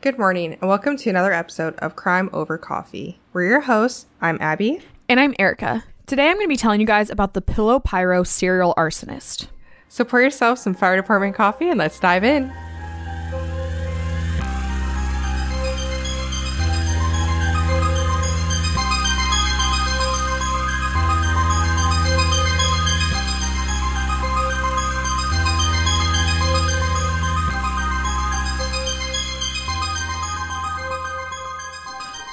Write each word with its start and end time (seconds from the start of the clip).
Good 0.00 0.16
morning, 0.16 0.52
and 0.52 0.68
welcome 0.68 0.96
to 0.96 1.10
another 1.10 1.32
episode 1.32 1.74
of 1.78 1.96
Crime 1.96 2.30
Over 2.32 2.56
Coffee. 2.56 3.18
We're 3.32 3.48
your 3.48 3.62
hosts. 3.62 4.06
I'm 4.20 4.38
Abby. 4.40 4.80
And 5.08 5.18
I'm 5.18 5.34
Erica. 5.40 5.82
Today 6.06 6.28
I'm 6.28 6.36
going 6.36 6.44
to 6.44 6.48
be 6.48 6.56
telling 6.56 6.80
you 6.80 6.86
guys 6.86 7.10
about 7.10 7.34
the 7.34 7.40
Pillow 7.40 7.80
Pyro 7.80 8.22
serial 8.22 8.74
arsonist. 8.76 9.48
So 9.88 10.04
pour 10.04 10.20
yourself 10.20 10.60
some 10.60 10.74
fire 10.74 10.94
department 10.94 11.34
coffee 11.34 11.68
and 11.68 11.78
let's 11.80 11.98
dive 11.98 12.22
in. 12.22 12.52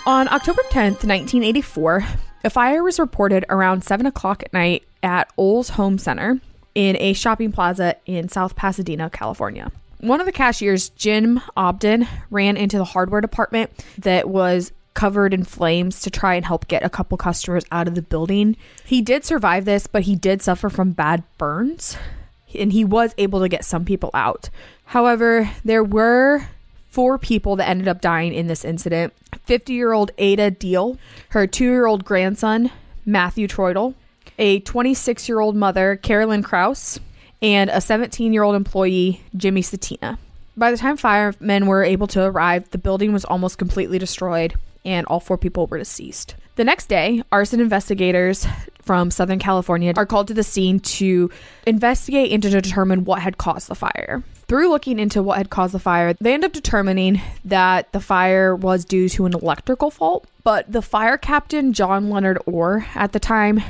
On 0.05 0.27
October 0.27 0.62
10th, 0.70 1.04
1984, 1.04 2.05
a 2.44 2.50
fire 2.52 2.84
was 2.84 3.00
reported 3.00 3.44
around 3.50 3.84
7 3.84 4.05
o'clock 4.05 4.44
at 4.44 4.54
night 4.54 4.84
at 5.02 5.31
Olds 5.36 5.70
Home 5.70 5.98
Center 5.98 6.40
in 6.76 6.95
a 7.00 7.14
shopping 7.14 7.52
plaza 7.52 7.95
in 8.05 8.30
South 8.30 8.55
Pasadena, 8.55 9.09
California. 9.09 9.72
One 10.02 10.20
of 10.20 10.28
the 10.28 10.31
cashiers, 10.31 10.90
Jim 10.90 11.41
Obden, 11.58 12.08
ran 12.30 12.55
into 12.55 12.78
the 12.78 12.84
hardware 12.84 13.20
department 13.20 13.72
that 13.98 14.30
was 14.30 14.72
covered 14.94 15.34
in 15.34 15.44
flames 15.44 16.02
to 16.02 16.12
try 16.12 16.36
and 16.36 16.45
help 16.45 16.67
get 16.67 16.86
a 16.86 16.90
couple 16.90 17.17
customers 17.17 17.66
out 17.72 17.88
of 17.88 17.95
the 17.95 18.03
building. 18.03 18.58
He 18.86 19.02
did 19.02 19.26
survive 19.26 19.66
this, 19.66 19.88
but 19.88 20.03
he 20.03 20.16
did 20.16 20.44
suffer 20.44 20.70
from 20.70 20.92
bad 20.92 21.23
burns 21.40 21.98
and 22.53 22.72
he 22.72 22.86
was 22.86 23.16
able 23.17 23.42
to 23.42 23.50
get 23.50 23.66
some 23.66 23.86
people 23.86 24.12
out. 24.14 24.52
However, 24.86 25.50
there 25.66 25.84
were 25.84 26.48
four 26.90 27.17
people 27.17 27.58
that 27.58 27.67
ended 27.67 27.88
up 27.88 28.00
dying 28.00 28.34
in 28.34 28.48
this 28.48 28.64
incident 28.64 29.12
50 29.45 29.73
year 29.73 29.94
old 29.94 30.12
Ada 30.17 30.52
Deal, 30.52 30.98
her 31.30 31.47
two 31.47 31.66
year 31.66 31.86
old 31.86 32.06
grandson, 32.06 32.72
Matthew 33.06 33.47
Troidel, 33.47 33.94
a 34.38 34.59
26 34.61 35.30
year 35.30 35.39
old 35.39 35.56
mother, 35.56 35.95
Carolyn 35.95 36.44
Kraus, 36.44 37.00
and 37.42 37.69
a 37.69 37.81
17 37.81 38.34
year 38.34 38.44
old 38.44 38.56
employee, 38.56 39.22
Jimmy 39.36 39.61
Satina. 39.61 40.17
By 40.58 40.72
the 40.72 40.78
time 40.78 40.97
firemen 40.97 41.67
were 41.67 41.84
able 41.84 42.08
to 42.08 42.23
arrive, 42.23 42.69
the 42.72 42.78
building 42.78 43.11
was 43.11 43.25
almost 43.25 43.58
completely 43.58 44.00
destroyed 44.00 44.56
and 44.86 45.06
all 45.08 45.19
four 45.19 45.38
people 45.38 45.67
were 45.67 45.80
deceased. 45.80 46.36
The 46.56 46.64
next 46.64 46.88
day, 46.88 47.22
arson 47.31 47.59
investigators 47.59 48.47
from 48.81 49.12
Southern 49.12 49.39
California 49.39 49.94
are 49.97 50.06
called 50.06 50.28
to 50.28 50.34
the 50.34 50.44
scene 50.44 50.80
to 50.80 51.30
investigate 51.66 52.31
and 52.31 52.41
to 52.44 52.50
determine 52.50 53.03
what 53.03 53.22
had 53.22 53.38
caused 53.38 53.67
the 53.67 53.75
fire. 53.75 54.23
Through 54.47 54.69
looking 54.69 54.99
into 54.99 55.23
what 55.23 55.38
had 55.38 55.49
caused 55.49 55.73
the 55.73 55.79
fire, 55.79 56.13
they 56.13 56.33
end 56.33 56.43
up 56.43 56.53
determining 56.53 57.21
that 57.43 57.91
the 57.93 57.99
fire 57.99 58.55
was 58.55 58.85
due 58.85 59.09
to 59.09 59.25
an 59.25 59.33
electrical 59.33 59.89
fault. 59.89 60.27
But 60.43 60.71
the 60.71 60.83
fire 60.83 61.17
captain, 61.17 61.73
John 61.73 62.11
Leonard 62.11 62.38
Orr, 62.45 62.85
at 62.93 63.11
the 63.11 63.19
time, 63.19 63.63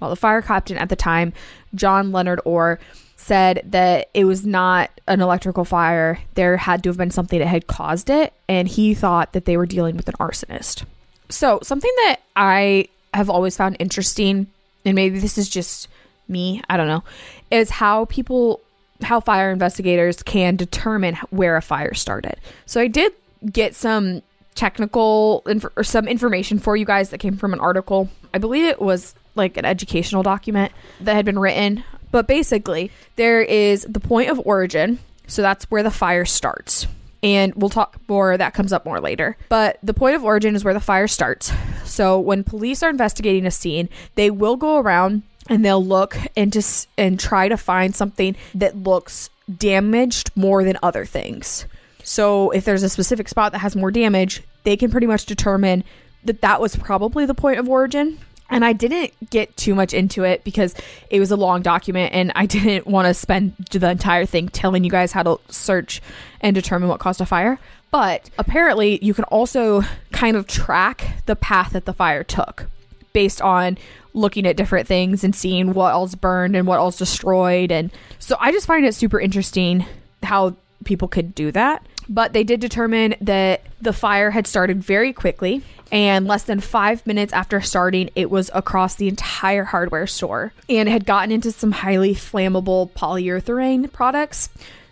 well, 0.00 0.08
the 0.08 0.16
fire 0.16 0.40
captain 0.40 0.78
at 0.78 0.88
the 0.88 0.96
time, 0.96 1.34
John 1.74 2.12
Leonard 2.12 2.40
Orr, 2.46 2.80
said 3.16 3.62
that 3.66 4.08
it 4.14 4.24
was 4.24 4.46
not 4.46 4.90
an 5.06 5.20
electrical 5.20 5.64
fire. 5.64 6.18
There 6.34 6.56
had 6.56 6.82
to 6.82 6.88
have 6.88 6.96
been 6.96 7.10
something 7.10 7.38
that 7.38 7.46
had 7.46 7.66
caused 7.66 8.08
it, 8.08 8.32
and 8.48 8.66
he 8.66 8.94
thought 8.94 9.34
that 9.34 9.44
they 9.44 9.56
were 9.58 9.66
dealing 9.66 9.96
with 9.96 10.08
an 10.08 10.14
arsonist. 10.18 10.84
So, 11.28 11.60
something 11.62 11.92
that 12.04 12.20
I 12.34 12.88
have 13.14 13.28
always 13.28 13.56
found 13.56 13.76
interesting, 13.78 14.46
and 14.84 14.94
maybe 14.94 15.18
this 15.18 15.36
is 15.36 15.48
just 15.48 15.88
me, 16.26 16.62
I 16.70 16.76
don't 16.76 16.88
know, 16.88 17.04
is 17.50 17.70
how 17.70 18.06
people 18.06 18.60
how 19.02 19.20
fire 19.20 19.50
investigators 19.50 20.22
can 20.22 20.56
determine 20.56 21.16
where 21.30 21.56
a 21.56 21.62
fire 21.62 21.94
started. 21.94 22.36
So 22.66 22.80
I 22.80 22.88
did 22.88 23.12
get 23.50 23.74
some 23.74 24.22
technical 24.54 25.42
inf- 25.46 25.66
or 25.76 25.84
some 25.84 26.06
information 26.06 26.58
for 26.58 26.76
you 26.76 26.84
guys 26.84 27.10
that 27.10 27.18
came 27.18 27.36
from 27.36 27.52
an 27.52 27.60
article. 27.60 28.08
I 28.34 28.38
believe 28.38 28.64
it 28.64 28.80
was 28.80 29.14
like 29.34 29.56
an 29.56 29.64
educational 29.64 30.22
document 30.22 30.72
that 31.00 31.14
had 31.14 31.24
been 31.24 31.38
written. 31.38 31.84
But 32.10 32.26
basically, 32.26 32.90
there 33.16 33.40
is 33.40 33.86
the 33.88 34.00
point 34.00 34.28
of 34.30 34.40
origin. 34.44 34.98
So 35.26 35.40
that's 35.40 35.70
where 35.70 35.82
the 35.82 35.90
fire 35.90 36.26
starts. 36.26 36.86
And 37.22 37.54
we'll 37.54 37.70
talk 37.70 37.98
more, 38.08 38.36
that 38.36 38.52
comes 38.52 38.72
up 38.72 38.84
more 38.84 39.00
later. 39.00 39.36
But 39.48 39.78
the 39.82 39.94
point 39.94 40.16
of 40.16 40.24
origin 40.24 40.54
is 40.56 40.64
where 40.64 40.74
the 40.74 40.80
fire 40.80 41.06
starts. 41.08 41.52
So 41.84 42.18
when 42.18 42.44
police 42.44 42.82
are 42.82 42.90
investigating 42.90 43.46
a 43.46 43.50
scene, 43.50 43.88
they 44.16 44.30
will 44.30 44.56
go 44.56 44.78
around 44.78 45.22
and 45.48 45.64
they'll 45.64 45.84
look 45.84 46.16
and 46.36 46.52
just 46.52 46.88
and 46.96 47.18
try 47.18 47.48
to 47.48 47.56
find 47.56 47.94
something 47.94 48.36
that 48.54 48.76
looks 48.76 49.30
damaged 49.56 50.30
more 50.36 50.64
than 50.64 50.78
other 50.82 51.04
things. 51.04 51.66
So 52.04 52.50
if 52.50 52.64
there's 52.64 52.82
a 52.82 52.88
specific 52.88 53.28
spot 53.28 53.52
that 53.52 53.58
has 53.58 53.76
more 53.76 53.90
damage, 53.90 54.42
they 54.64 54.76
can 54.76 54.90
pretty 54.90 55.06
much 55.06 55.26
determine 55.26 55.84
that 56.24 56.40
that 56.40 56.60
was 56.60 56.76
probably 56.76 57.26
the 57.26 57.34
point 57.34 57.58
of 57.58 57.68
origin. 57.68 58.18
And 58.50 58.64
I 58.64 58.74
didn't 58.74 59.12
get 59.30 59.56
too 59.56 59.74
much 59.74 59.94
into 59.94 60.24
it 60.24 60.44
because 60.44 60.74
it 61.10 61.20
was 61.20 61.30
a 61.30 61.36
long 61.36 61.62
document 61.62 62.12
and 62.12 62.32
I 62.34 62.46
didn't 62.46 62.86
want 62.86 63.06
to 63.06 63.14
spend 63.14 63.54
the 63.70 63.90
entire 63.90 64.26
thing 64.26 64.48
telling 64.48 64.84
you 64.84 64.90
guys 64.90 65.12
how 65.12 65.22
to 65.22 65.40
search 65.48 66.02
and 66.40 66.54
determine 66.54 66.88
what 66.88 67.00
caused 67.00 67.20
a 67.20 67.26
fire. 67.26 67.58
But 67.90 68.30
apparently, 68.38 68.98
you 69.04 69.12
can 69.12 69.24
also 69.24 69.82
kind 70.12 70.36
of 70.36 70.46
track 70.46 71.22
the 71.26 71.36
path 71.36 71.72
that 71.72 71.84
the 71.84 71.92
fire 71.92 72.24
took 72.24 72.66
based 73.12 73.40
on 73.40 73.78
looking 74.14 74.46
at 74.46 74.56
different 74.56 74.86
things 74.86 75.24
and 75.24 75.34
seeing 75.34 75.72
what 75.72 75.92
else 75.92 76.14
burned 76.14 76.56
and 76.56 76.66
what 76.66 76.76
else 76.76 76.98
destroyed. 76.98 77.72
And 77.72 77.90
so 78.18 78.36
I 78.40 78.52
just 78.52 78.66
find 78.66 78.84
it 78.84 78.94
super 78.94 79.20
interesting 79.20 79.84
how 80.22 80.54
people 80.84 81.08
could 81.08 81.34
do 81.34 81.50
that. 81.52 81.86
But 82.08 82.32
they 82.32 82.42
did 82.42 82.60
determine 82.60 83.14
that 83.20 83.62
the 83.80 83.92
fire 83.92 84.32
had 84.32 84.46
started 84.46 84.82
very 84.82 85.12
quickly, 85.12 85.62
and 85.92 86.26
less 86.26 86.42
than 86.42 86.58
five 86.58 87.06
minutes 87.06 87.32
after 87.32 87.60
starting, 87.60 88.10
it 88.16 88.28
was 88.28 88.50
across 88.54 88.96
the 88.96 89.08
entire 89.08 89.64
hardware 89.64 90.08
store 90.08 90.52
and 90.68 90.88
had 90.88 91.06
gotten 91.06 91.30
into 91.30 91.52
some 91.52 91.70
highly 91.70 92.14
flammable 92.14 92.90
polyurethane 92.90 93.92
products. 93.92 94.48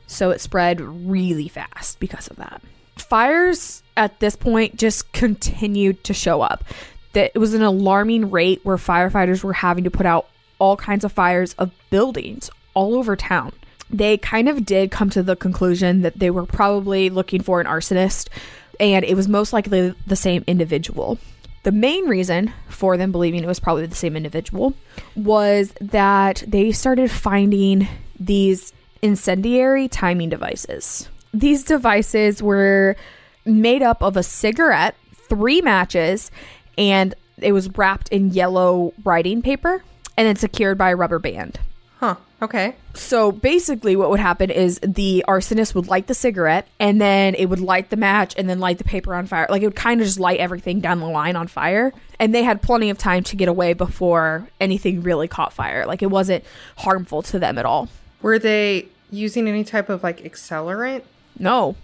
So 0.06 0.30
it 0.30 0.40
spread 0.40 0.80
really 0.80 1.48
fast 1.48 1.98
because 2.00 2.28
of 2.28 2.36
that. 2.36 2.62
Fires 2.96 3.82
at 3.96 4.20
this 4.20 4.36
point 4.36 4.76
just 4.76 5.12
continued 5.12 6.04
to 6.04 6.14
show 6.14 6.42
up 6.42 6.64
that 7.12 7.32
it 7.34 7.38
was 7.38 7.54
an 7.54 7.62
alarming 7.62 8.30
rate 8.30 8.60
where 8.62 8.76
firefighters 8.76 9.42
were 9.42 9.54
having 9.54 9.84
to 9.84 9.90
put 9.90 10.06
out 10.06 10.28
all 10.58 10.76
kinds 10.76 11.04
of 11.04 11.12
fires 11.12 11.54
of 11.54 11.72
buildings 11.90 12.50
all 12.74 12.94
over 12.94 13.16
town. 13.16 13.52
They 13.88 14.18
kind 14.18 14.48
of 14.48 14.64
did 14.64 14.90
come 14.90 15.10
to 15.10 15.22
the 15.22 15.34
conclusion 15.34 16.02
that 16.02 16.18
they 16.18 16.30
were 16.30 16.46
probably 16.46 17.10
looking 17.10 17.42
for 17.42 17.60
an 17.60 17.66
arsonist, 17.66 18.28
and 18.78 19.04
it 19.04 19.16
was 19.16 19.28
most 19.28 19.52
likely 19.52 19.94
the 20.06 20.16
same 20.16 20.44
individual. 20.46 21.18
The 21.62 21.72
main 21.72 22.06
reason 22.06 22.52
for 22.68 22.96
them 22.96 23.12
believing 23.12 23.42
it 23.42 23.46
was 23.46 23.60
probably 23.60 23.86
the 23.86 23.94
same 23.94 24.16
individual 24.16 24.74
was 25.14 25.74
that 25.80 26.42
they 26.46 26.72
started 26.72 27.10
finding 27.10 27.88
these 28.18 28.72
incendiary 29.02 29.88
timing 29.88 30.28
devices. 30.28 31.08
These 31.34 31.64
devices 31.64 32.42
were 32.42 32.96
made 33.44 33.82
up 33.82 34.02
of 34.02 34.16
a 34.16 34.22
cigarette, 34.22 34.94
three 35.28 35.60
matches, 35.60 36.30
and 36.76 37.14
it 37.38 37.52
was 37.52 37.68
wrapped 37.76 38.08
in 38.08 38.30
yellow 38.30 38.92
writing 39.04 39.42
paper 39.42 39.82
and 40.16 40.26
then 40.26 40.36
secured 40.36 40.78
by 40.78 40.90
a 40.90 40.96
rubber 40.96 41.18
band. 41.18 41.58
Huh. 41.98 42.16
Okay. 42.40 42.74
So 42.94 43.30
basically, 43.30 43.94
what 43.94 44.08
would 44.08 44.20
happen 44.20 44.50
is 44.50 44.80
the 44.82 45.22
arsonist 45.28 45.74
would 45.74 45.88
light 45.88 46.06
the 46.06 46.14
cigarette 46.14 46.66
and 46.78 46.98
then 46.98 47.34
it 47.34 47.46
would 47.46 47.60
light 47.60 47.90
the 47.90 47.96
match 47.96 48.34
and 48.38 48.48
then 48.48 48.58
light 48.58 48.78
the 48.78 48.84
paper 48.84 49.14
on 49.14 49.26
fire. 49.26 49.46
Like 49.50 49.60
it 49.62 49.66
would 49.66 49.76
kind 49.76 50.00
of 50.00 50.06
just 50.06 50.18
light 50.18 50.40
everything 50.40 50.80
down 50.80 51.00
the 51.00 51.06
line 51.06 51.36
on 51.36 51.46
fire. 51.46 51.92
And 52.18 52.34
they 52.34 52.42
had 52.42 52.62
plenty 52.62 52.88
of 52.88 52.96
time 52.96 53.22
to 53.24 53.36
get 53.36 53.48
away 53.48 53.74
before 53.74 54.48
anything 54.60 55.02
really 55.02 55.28
caught 55.28 55.52
fire. 55.52 55.84
Like 55.86 56.02
it 56.02 56.10
wasn't 56.10 56.44
harmful 56.78 57.20
to 57.22 57.38
them 57.38 57.58
at 57.58 57.66
all. 57.66 57.90
Were 58.22 58.38
they 58.38 58.88
using 59.10 59.46
any 59.46 59.64
type 59.64 59.90
of 59.90 60.02
like 60.02 60.22
accelerant? 60.22 61.02
No. 61.38 61.76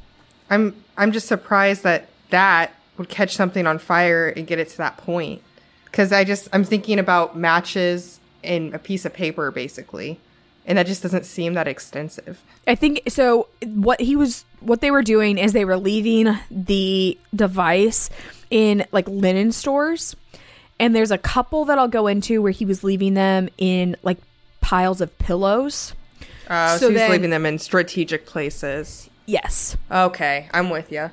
I'm 0.49 0.83
I'm 0.97 1.13
just 1.13 1.27
surprised 1.27 1.83
that 1.83 2.09
that 2.31 2.75
would 2.99 3.09
catch 3.09 3.35
something 3.35 3.67
on 3.67 3.79
fire 3.79 4.29
and 4.29 4.47
get 4.47 4.59
it 4.59 4.69
to 4.71 4.77
that 4.79 4.97
point. 4.97 5.43
Because 5.85 6.13
I 6.13 6.25
just, 6.25 6.49
I'm 6.53 6.65
thinking 6.65 6.99
about 6.99 7.37
matches 7.37 8.21
and 8.45 8.75
a 8.75 8.79
piece 8.79 9.05
of 9.05 9.13
paper, 9.13 9.51
basically. 9.51 10.21
And 10.67 10.79
that 10.79 10.87
just 10.87 11.03
doesn't 11.03 11.25
seem 11.25 11.55
that 11.55 11.69
extensive. 11.69 12.43
I 12.67 12.75
think 12.75 13.03
so. 13.09 13.49
What 13.65 14.01
he 14.01 14.17
was, 14.17 14.45
what 14.61 14.81
they 14.81 14.91
were 14.91 15.03
doing 15.03 15.39
is 15.39 15.53
they 15.53 15.65
were 15.65 15.77
leaving 15.77 16.37
the 16.51 17.17
device 17.35 18.11
in 18.51 18.85
like 18.93 19.07
linen 19.09 19.53
stores. 19.53 20.17
And 20.79 20.95
there's 20.95 21.13
a 21.13 21.19
couple 21.19 21.65
that 21.67 21.79
I'll 21.79 21.89
go 21.89 22.07
into 22.07 22.43
where 22.43 22.53
he 22.53 22.65
was 22.65 22.83
leaving 22.83 23.15
them 23.15 23.49
in 23.57 23.97
like 24.03 24.19
piles 24.61 25.01
of 25.01 25.17
pillows. 25.19 25.95
Uh, 26.49 26.77
so, 26.77 26.87
so 26.87 26.89
he's 26.91 26.99
then, 26.99 27.11
leaving 27.11 27.31
them 27.31 27.47
in 27.47 27.59
strategic 27.59 28.27
places. 28.27 29.09
Yes. 29.27 29.77
Okay, 29.91 30.49
I'm 30.53 30.71
with 30.71 30.93
you. 30.93 31.11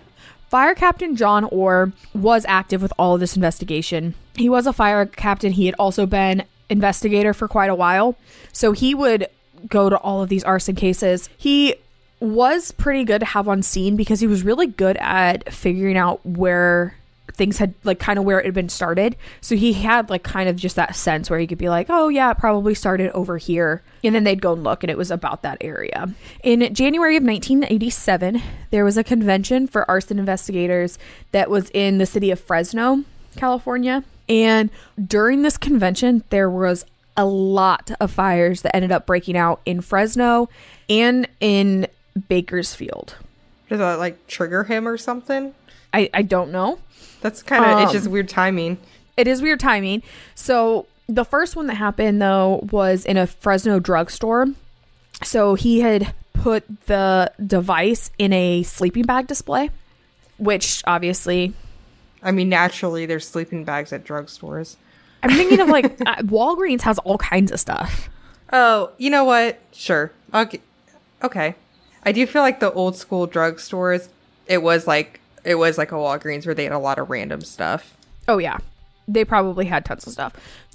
Fire 0.53 0.75
Captain 0.75 1.15
John 1.15 1.45
Orr 1.45 1.93
was 2.13 2.45
active 2.47 2.83
with 2.83 2.93
all 2.99 3.15
of 3.15 3.19
this 3.19 3.35
investigation. 3.35 4.13
He 4.35 4.49
was 4.49 4.67
a 4.67 4.71
fire 4.71 5.03
captain. 5.07 5.53
He 5.53 5.65
had 5.65 5.73
also 5.79 6.05
been 6.05 6.43
investigator 6.69 7.33
for 7.33 7.47
quite 7.47 7.71
a 7.71 7.75
while. 7.75 8.15
So 8.51 8.71
he 8.71 8.93
would 8.93 9.29
go 9.67 9.89
to 9.89 9.97
all 9.97 10.21
of 10.21 10.29
these 10.29 10.43
arson 10.43 10.75
cases. 10.75 11.27
He 11.35 11.73
was 12.19 12.71
pretty 12.71 13.03
good 13.03 13.21
to 13.21 13.25
have 13.25 13.47
on 13.47 13.63
scene 13.63 13.95
because 13.95 14.19
he 14.19 14.27
was 14.27 14.43
really 14.43 14.67
good 14.67 14.95
at 14.97 15.51
figuring 15.51 15.97
out 15.97 16.23
where 16.23 16.97
things 17.33 17.57
had 17.57 17.73
like 17.83 17.99
kind 17.99 18.19
of 18.19 18.25
where 18.25 18.39
it 18.39 18.45
had 18.45 18.53
been 18.53 18.69
started. 18.69 19.15
So 19.41 19.55
he 19.55 19.73
had 19.73 20.09
like 20.09 20.23
kind 20.23 20.49
of 20.49 20.55
just 20.55 20.75
that 20.75 20.95
sense 20.95 21.29
where 21.29 21.39
he 21.39 21.47
could 21.47 21.57
be 21.57 21.69
like, 21.69 21.87
oh 21.89 22.09
yeah, 22.09 22.31
it 22.31 22.37
probably 22.37 22.75
started 22.75 23.11
over 23.11 23.37
here. 23.37 23.81
And 24.03 24.13
then 24.13 24.23
they'd 24.23 24.41
go 24.41 24.53
and 24.53 24.63
look 24.63 24.83
and 24.83 24.91
it 24.91 24.97
was 24.97 25.11
about 25.11 25.41
that 25.43 25.57
area. 25.61 26.13
In 26.43 26.73
January 26.73 27.17
of 27.17 27.23
1987, 27.23 28.41
there 28.71 28.85
was 28.85 28.97
a 28.97 29.03
convention 29.03 29.67
for 29.67 29.89
arson 29.89 30.19
investigators 30.19 30.97
that 31.31 31.49
was 31.49 31.69
in 31.71 31.97
the 31.97 32.05
city 32.05 32.31
of 32.31 32.39
Fresno, 32.39 33.03
California. 33.35 34.03
And 34.29 34.69
during 35.05 35.41
this 35.41 35.57
convention, 35.57 36.23
there 36.29 36.49
was 36.49 36.85
a 37.17 37.25
lot 37.25 37.91
of 37.99 38.11
fires 38.11 38.61
that 38.61 38.75
ended 38.75 38.91
up 38.91 39.05
breaking 39.05 39.37
out 39.37 39.61
in 39.65 39.81
Fresno 39.81 40.49
and 40.89 41.27
in 41.39 41.87
Bakersfield. 42.27 43.15
Does 43.69 43.79
that 43.79 43.99
like 43.99 44.27
trigger 44.27 44.63
him 44.63 44.87
or 44.87 44.97
something? 44.97 45.53
I, 45.93 46.09
I 46.13 46.21
don't 46.23 46.51
know. 46.51 46.79
That's 47.21 47.41
kind 47.43 47.63
of, 47.63 47.79
it's 47.79 47.89
Um, 47.89 47.93
just 47.93 48.07
weird 48.07 48.27
timing. 48.29 48.77
It 49.15 49.27
is 49.27 49.41
weird 49.41 49.59
timing. 49.59 50.03
So 50.35 50.87
the 51.07 51.23
first 51.23 51.55
one 51.55 51.67
that 51.67 51.75
happened 51.75 52.21
though 52.21 52.67
was 52.71 53.05
in 53.05 53.17
a 53.17 53.27
Fresno 53.27 53.79
drugstore. 53.79 54.47
So 55.23 55.53
he 55.55 55.81
had 55.81 56.13
put 56.33 56.63
the 56.87 57.31
device 57.45 58.11
in 58.17 58.33
a 58.33 58.63
sleeping 58.63 59.03
bag 59.03 59.27
display, 59.27 59.69
which 60.37 60.81
obviously 60.85 61.53
I 62.25 62.31
mean, 62.31 62.47
naturally, 62.47 63.05
there's 63.05 63.27
sleeping 63.27 63.65
bags 63.65 63.91
at 63.91 64.05
drugstores. 64.05 64.77
I'm 65.21 65.29
thinking 65.31 65.59
of 65.59 65.67
like 65.67 65.85
uh, 66.05 66.15
Walgreens 66.23 66.81
has 66.81 66.97
all 66.99 67.17
kinds 67.17 67.51
of 67.51 67.59
stuff. 67.59 68.09
Oh, 68.51 68.91
you 68.97 69.09
know 69.09 69.25
what? 69.25 69.59
Sure. 69.73 70.11
Okay. 70.33 70.61
Okay. 71.21 71.55
I 72.03 72.11
do 72.11 72.25
feel 72.25 72.41
like 72.41 72.59
the 72.59 72.71
old 72.71 72.95
school 72.95 73.27
drugstores, 73.27 74.07
it 74.47 74.61
was 74.61 74.87
like 74.87 75.19
it 75.43 75.55
was 75.55 75.77
like 75.77 75.91
a 75.91 75.95
Walgreens 75.95 76.45
where 76.45 76.55
they 76.55 76.63
had 76.63 76.73
a 76.73 76.79
lot 76.79 76.99
of 76.99 77.09
random 77.09 77.41
stuff. 77.41 77.95
Oh 78.27 78.37
yeah, 78.37 78.57
they 79.07 79.25
probably 79.25 79.65
had 79.65 79.85
tons 79.85 80.07
of 80.07 80.13
stuff. 80.13 80.33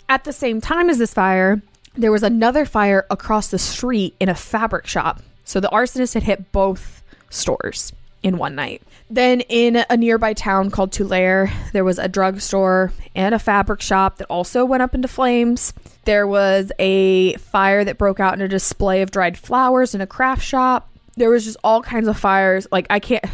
At 0.09 0.25
the 0.25 0.33
same 0.33 0.61
time 0.61 0.89
as 0.91 0.99
this 0.99 1.15
fire, 1.15 1.63
there 1.95 2.13
was 2.13 2.23
another 2.23 2.65
fire 2.65 3.07
across 3.11 3.49
the 3.49 3.59
street 3.59 4.15
in 4.21 4.29
a 4.29 4.35
fabric 4.35 4.87
shop. 4.87 5.23
So 5.45 5.61
the 5.61 5.69
arsonist 5.69 6.15
had 6.15 6.23
hit 6.23 6.53
both 6.53 7.03
stores 7.31 7.93
in 8.23 8.39
one 8.39 8.55
night. 8.55 8.83
Then 9.11 9.41
in 9.43 9.85
a 9.89 9.97
nearby 9.97 10.35
town 10.35 10.71
called 10.71 10.93
Tulare, 10.93 11.51
there 11.73 11.85
was 11.85 11.99
a 11.99 12.09
drugstore 12.09 12.93
and 13.15 13.35
a 13.35 13.39
fabric 13.39 13.81
shop 13.81 14.19
that 14.19 14.27
also 14.27 14.65
went 14.65 14.83
up 14.83 14.95
into 14.95 15.09
flames. 15.09 15.73
There 16.05 16.27
was 16.27 16.71
a 16.79 17.35
fire 17.37 17.85
that 17.85 17.99
broke 17.99 18.21
out 18.21 18.35
in 18.35 18.43
a 18.43 18.49
display 18.49 19.03
of 19.03 19.11
dried 19.11 19.39
flowers 19.39 19.95
in 19.95 20.01
a 20.01 20.07
craft 20.07 20.43
shop. 20.43 20.91
There 21.17 21.31
was 21.31 21.45
just 21.45 21.57
all 21.65 21.83
kinds 21.83 22.09
of 22.09 22.19
fires. 22.19 22.67
Like 22.71 22.87
I 22.91 23.01
can't 23.01 23.25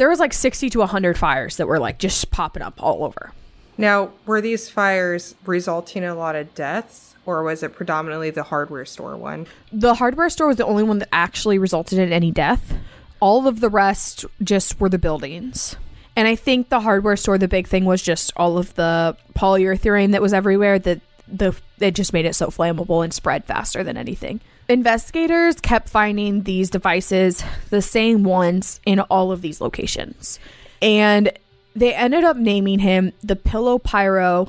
there 0.00 0.08
was 0.08 0.18
like 0.18 0.32
60 0.32 0.70
to 0.70 0.78
100 0.78 1.18
fires 1.18 1.58
that 1.58 1.66
were 1.66 1.78
like 1.78 1.98
just 1.98 2.30
popping 2.30 2.62
up 2.62 2.82
all 2.82 3.04
over. 3.04 3.34
Now, 3.76 4.12
were 4.24 4.40
these 4.40 4.66
fires 4.66 5.34
resulting 5.44 6.04
in 6.04 6.08
a 6.08 6.14
lot 6.14 6.36
of 6.36 6.54
deaths, 6.54 7.16
or 7.26 7.42
was 7.42 7.62
it 7.62 7.74
predominantly 7.74 8.30
the 8.30 8.44
hardware 8.44 8.86
store 8.86 9.14
one? 9.18 9.46
The 9.70 9.96
hardware 9.96 10.30
store 10.30 10.46
was 10.46 10.56
the 10.56 10.64
only 10.64 10.84
one 10.84 11.00
that 11.00 11.10
actually 11.12 11.58
resulted 11.58 11.98
in 11.98 12.14
any 12.14 12.30
death. 12.30 12.78
All 13.20 13.46
of 13.46 13.60
the 13.60 13.68
rest 13.68 14.24
just 14.42 14.80
were 14.80 14.88
the 14.88 14.98
buildings. 14.98 15.76
And 16.16 16.26
I 16.26 16.34
think 16.34 16.70
the 16.70 16.80
hardware 16.80 17.16
store, 17.16 17.36
the 17.36 17.46
big 17.46 17.68
thing 17.68 17.84
was 17.84 18.00
just 18.00 18.32
all 18.36 18.56
of 18.56 18.72
the 18.76 19.18
polyurethane 19.34 20.12
that 20.12 20.22
was 20.22 20.32
everywhere 20.32 20.78
that 20.78 21.02
the 21.28 21.54
it 21.78 21.94
just 21.94 22.14
made 22.14 22.24
it 22.24 22.34
so 22.34 22.46
flammable 22.46 23.04
and 23.04 23.12
spread 23.12 23.44
faster 23.44 23.84
than 23.84 23.98
anything. 23.98 24.40
Investigators 24.70 25.60
kept 25.60 25.88
finding 25.88 26.44
these 26.44 26.70
devices, 26.70 27.42
the 27.70 27.82
same 27.82 28.22
ones 28.22 28.80
in 28.86 29.00
all 29.00 29.32
of 29.32 29.42
these 29.42 29.60
locations. 29.60 30.38
And 30.80 31.32
they 31.74 31.92
ended 31.92 32.22
up 32.22 32.36
naming 32.36 32.78
him 32.78 33.12
the 33.20 33.34
Pillow 33.34 33.80
Pyro 33.80 34.48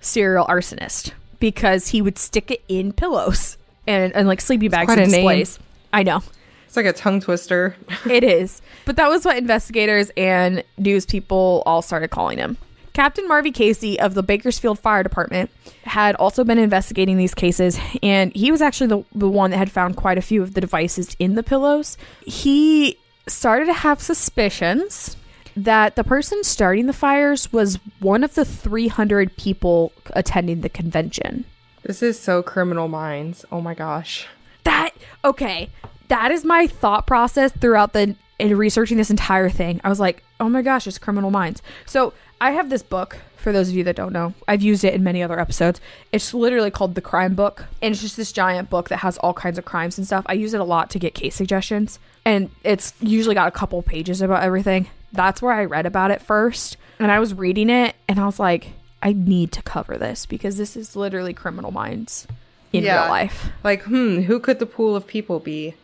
serial 0.00 0.44
arsonist 0.46 1.12
because 1.38 1.86
he 1.86 2.02
would 2.02 2.18
stick 2.18 2.50
it 2.50 2.64
in 2.66 2.92
pillows 2.92 3.58
and, 3.86 4.12
and 4.16 4.26
like 4.26 4.40
sleeping 4.40 4.70
bags 4.70 4.90
and 4.90 5.02
a 5.02 5.06
name. 5.06 5.12
displays. 5.12 5.60
I 5.92 6.02
know. 6.02 6.20
It's 6.66 6.76
like 6.76 6.86
a 6.86 6.92
tongue 6.92 7.20
twister. 7.20 7.76
It 8.10 8.24
is. 8.24 8.62
But 8.86 8.96
that 8.96 9.08
was 9.08 9.24
what 9.24 9.36
investigators 9.36 10.10
and 10.16 10.64
news 10.78 11.06
people 11.06 11.62
all 11.64 11.80
started 11.80 12.08
calling 12.08 12.38
him. 12.38 12.56
Captain 13.00 13.26
Marvin 13.26 13.54
Casey 13.54 13.98
of 13.98 14.12
the 14.12 14.22
Bakersfield 14.22 14.78
Fire 14.78 15.02
Department 15.02 15.50
had 15.84 16.14
also 16.16 16.44
been 16.44 16.58
investigating 16.58 17.16
these 17.16 17.32
cases, 17.32 17.80
and 18.02 18.30
he 18.36 18.50
was 18.50 18.60
actually 18.60 18.88
the, 18.88 19.02
the 19.14 19.26
one 19.26 19.52
that 19.52 19.56
had 19.56 19.72
found 19.72 19.96
quite 19.96 20.18
a 20.18 20.20
few 20.20 20.42
of 20.42 20.52
the 20.52 20.60
devices 20.60 21.16
in 21.18 21.34
the 21.34 21.42
pillows. 21.42 21.96
He 22.26 22.98
started 23.26 23.64
to 23.64 23.72
have 23.72 24.02
suspicions 24.02 25.16
that 25.56 25.96
the 25.96 26.04
person 26.04 26.44
starting 26.44 26.84
the 26.84 26.92
fires 26.92 27.50
was 27.50 27.78
one 28.00 28.22
of 28.22 28.34
the 28.34 28.44
300 28.44 29.34
people 29.38 29.92
attending 30.10 30.60
the 30.60 30.68
convention. 30.68 31.46
This 31.82 32.02
is 32.02 32.20
so 32.20 32.42
criminal 32.42 32.86
minds. 32.86 33.46
Oh 33.50 33.62
my 33.62 33.72
gosh. 33.72 34.28
that 34.64 34.90
okay 35.24 35.70
that 36.08 36.30
is 36.30 36.44
my 36.44 36.66
thought 36.66 37.06
process 37.06 37.50
throughout 37.50 37.94
the 37.94 38.14
in 38.38 38.56
researching 38.56 38.96
this 38.96 39.10
entire 39.10 39.50
thing 39.50 39.80
i 39.84 39.88
was 39.88 40.00
like 40.00 40.22
oh 40.38 40.48
my 40.48 40.62
gosh 40.62 40.86
it's 40.86 40.98
criminal 40.98 41.30
minds 41.30 41.62
so 41.86 42.12
i 42.40 42.50
have 42.52 42.70
this 42.70 42.82
book 42.82 43.18
for 43.36 43.52
those 43.52 43.70
of 43.70 43.74
you 43.74 43.84
that 43.84 43.96
don't 43.96 44.12
know. 44.12 44.34
I've 44.46 44.60
used 44.60 44.84
it 44.84 44.92
in 44.92 45.02
many 45.02 45.22
other 45.22 45.40
episodes. 45.40 45.80
It's 46.12 46.34
literally 46.34 46.70
called 46.70 46.94
the 46.94 47.00
crime 47.00 47.34
book 47.34 47.64
and 47.80 47.92
it's 47.92 48.02
just 48.02 48.18
this 48.18 48.32
giant 48.32 48.68
book 48.68 48.90
that 48.90 48.98
has 48.98 49.16
all 49.16 49.32
kinds 49.32 49.56
of 49.56 49.64
crimes 49.64 49.96
and 49.96 50.06
stuff. 50.06 50.26
I 50.28 50.34
use 50.34 50.52
it 50.52 50.60
a 50.60 50.64
lot 50.64 50.90
to 50.90 50.98
get 50.98 51.14
case 51.14 51.36
suggestions 51.36 51.98
and 52.26 52.50
it's 52.64 52.92
usually 53.00 53.34
got 53.34 53.48
a 53.48 53.50
couple 53.50 53.80
pages 53.80 54.20
about 54.20 54.42
everything. 54.42 54.88
That's 55.12 55.40
where 55.40 55.54
i 55.54 55.64
read 55.64 55.86
about 55.86 56.10
it 56.10 56.20
first 56.20 56.76
and 56.98 57.10
i 57.10 57.18
was 57.18 57.32
reading 57.32 57.70
it 57.70 57.96
and 58.06 58.20
i 58.20 58.26
was 58.26 58.38
like 58.38 58.72
i 59.02 59.12
need 59.14 59.50
to 59.52 59.62
cover 59.62 59.96
this 59.96 60.26
because 60.26 60.56
this 60.58 60.76
is 60.76 60.94
literally 60.94 61.32
criminal 61.32 61.70
minds 61.72 62.26
in 62.74 62.84
Yeah. 62.84 63.00
real 63.04 63.08
life. 63.10 63.48
Like, 63.64 63.84
hmm, 63.84 64.20
who 64.28 64.38
could 64.38 64.58
the 64.58 64.66
pool 64.66 64.94
of 64.94 65.06
people 65.06 65.40
be? 65.40 65.74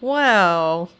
Well, 0.00 0.90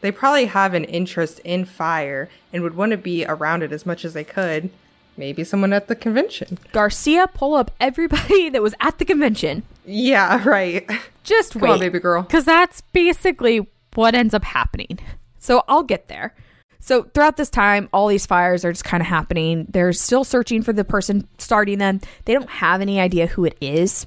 they 0.00 0.10
probably 0.10 0.46
have 0.46 0.74
an 0.74 0.84
interest 0.84 1.40
in 1.40 1.64
fire 1.64 2.28
and 2.52 2.62
would 2.62 2.74
want 2.74 2.92
to 2.92 2.96
be 2.98 3.24
around 3.26 3.62
it 3.62 3.72
as 3.72 3.84
much 3.84 4.04
as 4.04 4.14
they 4.14 4.24
could. 4.24 4.70
Maybe 5.16 5.44
someone 5.44 5.72
at 5.72 5.88
the 5.88 5.96
convention. 5.96 6.58
Garcia 6.72 7.26
pull 7.26 7.54
up 7.54 7.70
everybody 7.80 8.48
that 8.50 8.62
was 8.62 8.74
at 8.80 8.98
the 8.98 9.04
convention. 9.04 9.62
Yeah, 9.84 10.42
right. 10.48 10.88
Just 11.24 11.52
Come 11.52 11.62
wait, 11.62 11.70
on, 11.72 11.78
baby 11.80 11.98
girl. 11.98 12.22
because 12.22 12.44
that's 12.44 12.80
basically 12.92 13.66
what 13.94 14.14
ends 14.14 14.32
up 14.32 14.44
happening. 14.44 14.98
So 15.38 15.62
I'll 15.68 15.82
get 15.82 16.08
there. 16.08 16.34
So 16.82 17.02
throughout 17.12 17.36
this 17.36 17.50
time, 17.50 17.90
all 17.92 18.06
these 18.08 18.24
fires 18.24 18.64
are 18.64 18.72
just 18.72 18.84
kind 18.84 19.02
of 19.02 19.06
happening. 19.06 19.66
They're 19.68 19.92
still 19.92 20.24
searching 20.24 20.62
for 20.62 20.72
the 20.72 20.84
person 20.84 21.28
starting 21.36 21.78
them. 21.78 22.00
They 22.24 22.32
don't 22.32 22.48
have 22.48 22.80
any 22.80 22.98
idea 22.98 23.26
who 23.26 23.44
it 23.44 23.58
is. 23.60 24.06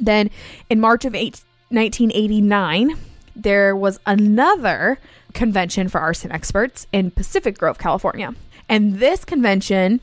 Then 0.00 0.30
in 0.70 0.78
March 0.78 1.04
of 1.04 1.16
eight, 1.16 1.42
1989, 1.70 2.96
there 3.38 3.74
was 3.74 3.98
another 4.06 4.98
convention 5.32 5.88
for 5.88 6.00
arson 6.00 6.32
experts 6.32 6.86
in 6.92 7.10
Pacific 7.10 7.56
Grove, 7.58 7.78
California. 7.78 8.34
And 8.68 8.98
this 8.98 9.24
convention 9.24 10.00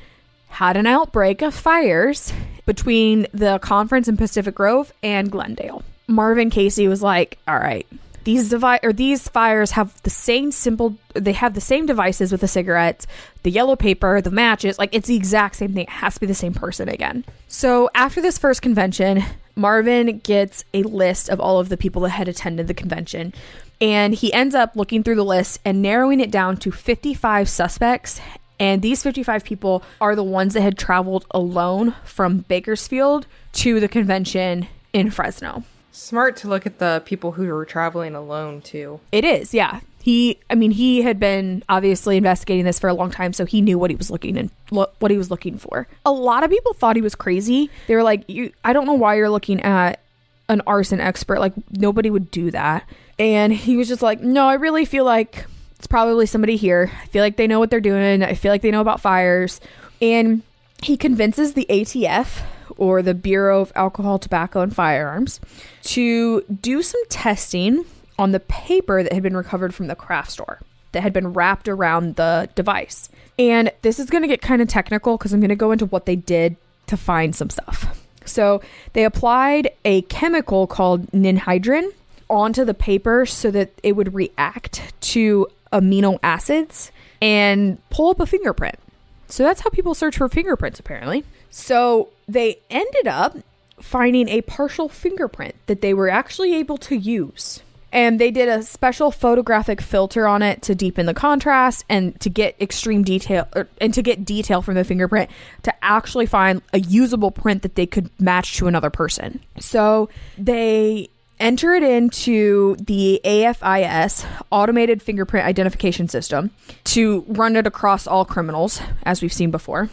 had 0.47 0.77
an 0.77 0.87
outbreak 0.87 1.41
of 1.41 1.53
fires 1.53 2.31
between 2.65 3.27
the 3.33 3.59
conference 3.59 4.07
in 4.07 4.17
Pacific 4.17 4.55
Grove 4.55 4.93
and 5.03 5.31
Glendale. 5.31 5.83
Marvin 6.07 6.49
Casey 6.49 6.87
was 6.87 7.01
like, 7.01 7.37
"All 7.47 7.59
right, 7.59 7.85
these 8.23 8.49
devi- 8.49 8.79
or 8.81 8.93
these 8.93 9.27
fires 9.27 9.71
have 9.71 10.01
the 10.03 10.09
same 10.09 10.51
simple 10.51 10.97
they 11.13 11.33
have 11.33 11.53
the 11.53 11.61
same 11.61 11.85
devices 11.85 12.31
with 12.31 12.41
the 12.41 12.47
cigarettes, 12.47 13.05
the 13.43 13.51
yellow 13.51 13.75
paper, 13.75 14.21
the 14.21 14.31
matches, 14.31 14.79
like 14.79 14.93
it's 14.93 15.07
the 15.07 15.15
exact 15.15 15.55
same 15.57 15.73
thing. 15.73 15.83
It 15.83 15.89
has 15.89 16.15
to 16.15 16.19
be 16.21 16.25
the 16.25 16.33
same 16.33 16.53
person 16.53 16.89
again." 16.89 17.25
So, 17.47 17.89
after 17.93 18.21
this 18.21 18.37
first 18.37 18.61
convention, 18.61 19.23
Marvin 19.55 20.19
gets 20.19 20.65
a 20.73 20.83
list 20.83 21.29
of 21.29 21.39
all 21.39 21.59
of 21.59 21.69
the 21.69 21.77
people 21.77 22.01
that 22.03 22.09
had 22.09 22.27
attended 22.27 22.67
the 22.67 22.73
convention. 22.73 23.33
And 23.81 24.13
he 24.13 24.31
ends 24.33 24.55
up 24.55 24.75
looking 24.75 25.03
through 25.03 25.15
the 25.15 25.25
list 25.25 25.59
and 25.65 25.81
narrowing 25.81 26.19
it 26.19 26.31
down 26.31 26.57
to 26.57 26.71
55 26.71 27.49
suspects. 27.49 28.21
And 28.59 28.81
these 28.81 29.03
55 29.03 29.43
people 29.43 29.83
are 29.99 30.15
the 30.15 30.23
ones 30.23 30.53
that 30.53 30.61
had 30.61 30.77
traveled 30.77 31.25
alone 31.31 31.95
from 32.03 32.39
Bakersfield 32.39 33.27
to 33.53 33.79
the 33.79 33.87
convention 33.87 34.67
in 34.93 35.11
Fresno. 35.11 35.63
Smart 35.91 36.35
to 36.37 36.47
look 36.47 36.65
at 36.65 36.79
the 36.79 37.01
people 37.05 37.33
who 37.33 37.47
were 37.47 37.65
traveling 37.65 38.15
alone, 38.15 38.61
too. 38.61 38.99
It 39.11 39.23
is, 39.23 39.53
yeah. 39.53 39.79
He, 40.05 40.37
I 40.51 40.53
mean, 40.53 40.69
he 40.69 41.01
had 41.01 41.19
been 41.19 41.63
obviously 41.67 42.15
investigating 42.15 42.63
this 42.63 42.77
for 42.77 42.87
a 42.87 42.93
long 42.93 43.09
time, 43.09 43.33
so 43.33 43.43
he 43.43 43.59
knew 43.59 43.79
what 43.79 43.89
he 43.89 43.95
was 43.95 44.11
looking 44.11 44.37
and 44.37 44.51
lo- 44.69 44.91
what 44.99 45.09
he 45.09 45.17
was 45.17 45.31
looking 45.31 45.57
for. 45.57 45.87
A 46.05 46.11
lot 46.11 46.43
of 46.43 46.51
people 46.51 46.75
thought 46.75 46.95
he 46.95 47.01
was 47.01 47.15
crazy. 47.15 47.71
They 47.87 47.95
were 47.95 48.03
like, 48.03 48.23
"You, 48.29 48.51
I 48.63 48.71
don't 48.71 48.85
know 48.85 48.93
why 48.93 49.15
you're 49.15 49.31
looking 49.31 49.59
at 49.63 49.99
an 50.47 50.61
arson 50.67 51.01
expert. 51.01 51.39
Like 51.39 51.53
nobody 51.71 52.11
would 52.11 52.29
do 52.29 52.51
that." 52.51 52.87
And 53.17 53.51
he 53.51 53.77
was 53.77 53.87
just 53.87 54.03
like, 54.03 54.21
"No, 54.21 54.47
I 54.47 54.53
really 54.53 54.85
feel 54.85 55.05
like 55.05 55.47
it's 55.75 55.87
probably 55.87 56.27
somebody 56.27 56.55
here. 56.55 56.91
I 57.01 57.07
feel 57.07 57.23
like 57.23 57.37
they 57.37 57.47
know 57.47 57.57
what 57.57 57.71
they're 57.71 57.81
doing. 57.81 58.21
I 58.21 58.35
feel 58.35 58.51
like 58.51 58.61
they 58.61 58.69
know 58.69 58.81
about 58.81 59.01
fires." 59.01 59.59
And 60.03 60.43
he 60.83 60.97
convinces 60.97 61.53
the 61.53 61.65
ATF 61.67 62.43
or 62.77 63.01
the 63.01 63.15
Bureau 63.15 63.59
of 63.59 63.71
Alcohol, 63.73 64.19
Tobacco, 64.19 64.61
and 64.61 64.75
Firearms 64.75 65.39
to 65.81 66.41
do 66.61 66.83
some 66.83 67.01
testing 67.09 67.85
on 68.17 68.31
the 68.31 68.39
paper 68.39 69.03
that 69.03 69.13
had 69.13 69.23
been 69.23 69.37
recovered 69.37 69.73
from 69.73 69.87
the 69.87 69.95
craft 69.95 70.31
store 70.31 70.59
that 70.95 71.01
had 71.01 71.11
been 71.11 71.33
wrapped 71.33 71.67
around 71.67 72.15
the 72.15 72.49
device. 72.55 73.09
And 73.37 73.69
this 73.81 73.99
is 73.99 74.09
going 74.09 74.21
to 74.21 74.29
get 74.29 74.41
kind 74.41 74.61
of 74.61 74.69
technical 74.69 75.17
because 75.17 75.33
I'm 75.33 75.41
going 75.41 75.49
to 75.49 75.55
go 75.55 75.71
into 75.71 75.85
what 75.85 76.05
they 76.05 76.15
did 76.15 76.55
to 76.87 76.95
find 76.95 77.35
some 77.35 77.49
stuff. 77.49 78.01
So 78.25 78.61
they 78.93 79.03
applied 79.03 79.71
a 79.83 80.01
chemical 80.03 80.67
called 80.67 81.11
ninhydrin 81.11 81.91
onto 82.29 82.65
the 82.65 82.73
paper 82.73 83.25
so 83.25 83.51
that 83.51 83.71
it 83.83 83.91
would 83.91 84.13
react 84.13 84.93
to 85.11 85.47
amino 85.71 86.17
acids 86.23 86.91
and 87.21 87.77
pull 87.89 88.09
up 88.09 88.19
a 88.19 88.25
fingerprint. 88.25 88.79
So 89.27 89.43
that's 89.43 89.61
how 89.61 89.69
people 89.69 89.93
search 89.93 90.17
for 90.17 90.29
fingerprints, 90.29 90.79
apparently. 90.79 91.23
So 91.49 92.09
they 92.27 92.59
ended 92.69 93.07
up 93.07 93.37
finding 93.79 94.29
a 94.29 94.41
partial 94.41 94.87
fingerprint 94.87 95.55
that 95.67 95.81
they 95.81 95.93
were 95.93 96.09
actually 96.09 96.55
able 96.55 96.77
to 96.77 96.95
use. 96.95 97.61
And 97.95 98.19
they 98.19 98.29
did 98.29 98.49
a 98.49 98.61
special 98.61 99.09
photographic 99.09 99.79
filter 99.79 100.27
on 100.27 100.41
it 100.41 100.61
to 100.63 100.75
deepen 100.75 101.05
the 101.05 101.13
contrast 101.13 101.85
and 101.87 102.19
to 102.19 102.29
get 102.29 102.61
extreme 102.61 103.03
detail 103.03 103.47
or, 103.55 103.69
and 103.79 103.93
to 103.93 104.01
get 104.01 104.25
detail 104.25 104.61
from 104.61 104.75
the 104.75 104.83
fingerprint 104.83 105.31
to 105.63 105.73
actually 105.81 106.25
find 106.25 106.61
a 106.73 106.79
usable 106.79 107.31
print 107.31 107.61
that 107.61 107.75
they 107.75 107.85
could 107.85 108.09
match 108.19 108.57
to 108.57 108.67
another 108.67 108.89
person. 108.89 109.39
So 109.61 110.09
they 110.37 111.09
enter 111.39 111.73
it 111.73 111.83
into 111.83 112.75
the 112.81 113.21
AFIS 113.23 114.25
automated 114.51 115.01
fingerprint 115.01 115.45
identification 115.45 116.09
system 116.09 116.51
to 116.83 117.23
run 117.29 117.55
it 117.55 117.65
across 117.65 118.07
all 118.07 118.25
criminals 118.25 118.81
as 119.03 119.21
we've 119.21 119.31
seen 119.31 119.51
before. 119.51 119.89